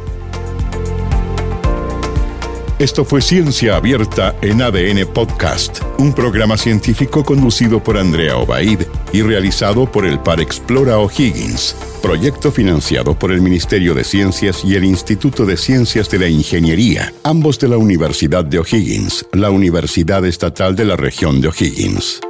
Esto 2.80 3.04
fue 3.04 3.22
Ciencia 3.22 3.76
Abierta 3.76 4.38
en 4.42 4.62
ADN 4.62 5.06
Podcast, 5.14 5.82
un 5.98 6.14
programa 6.14 6.56
científico 6.56 7.26
conducido 7.26 7.84
por 7.84 7.98
Andrea 7.98 8.38
Obaid 8.38 8.84
y 9.12 9.22
realizado 9.22 9.92
por 9.92 10.06
el 10.06 10.18
Par 10.18 10.40
Explora 10.40 10.98
O'Higgins, 10.98 11.76
proyecto 12.02 12.54
financiado 12.54 13.20
por 13.20 13.34
el 13.34 13.42
Ministerio 13.42 13.94
de 13.94 14.06
Ciencias 14.06 14.64
y 14.64 14.76
el 14.76 14.86
Instituto 14.86 15.46
de 15.46 15.58
Ciencias 15.58 16.10
de 16.10 16.20
la 16.20 16.30
Ingeniería, 16.30 17.14
ambos 17.24 17.60
de 17.60 17.68
la 17.68 17.76
Universidad 17.76 18.46
de 18.46 18.60
O'Higgins, 18.60 19.26
la 19.34 19.50
Universidad 19.50 20.26
Estatal 20.26 20.78
de 20.78 20.86
la 20.86 20.96
región 20.96 21.42
de 21.42 21.50
O'Higgins. 21.50 22.22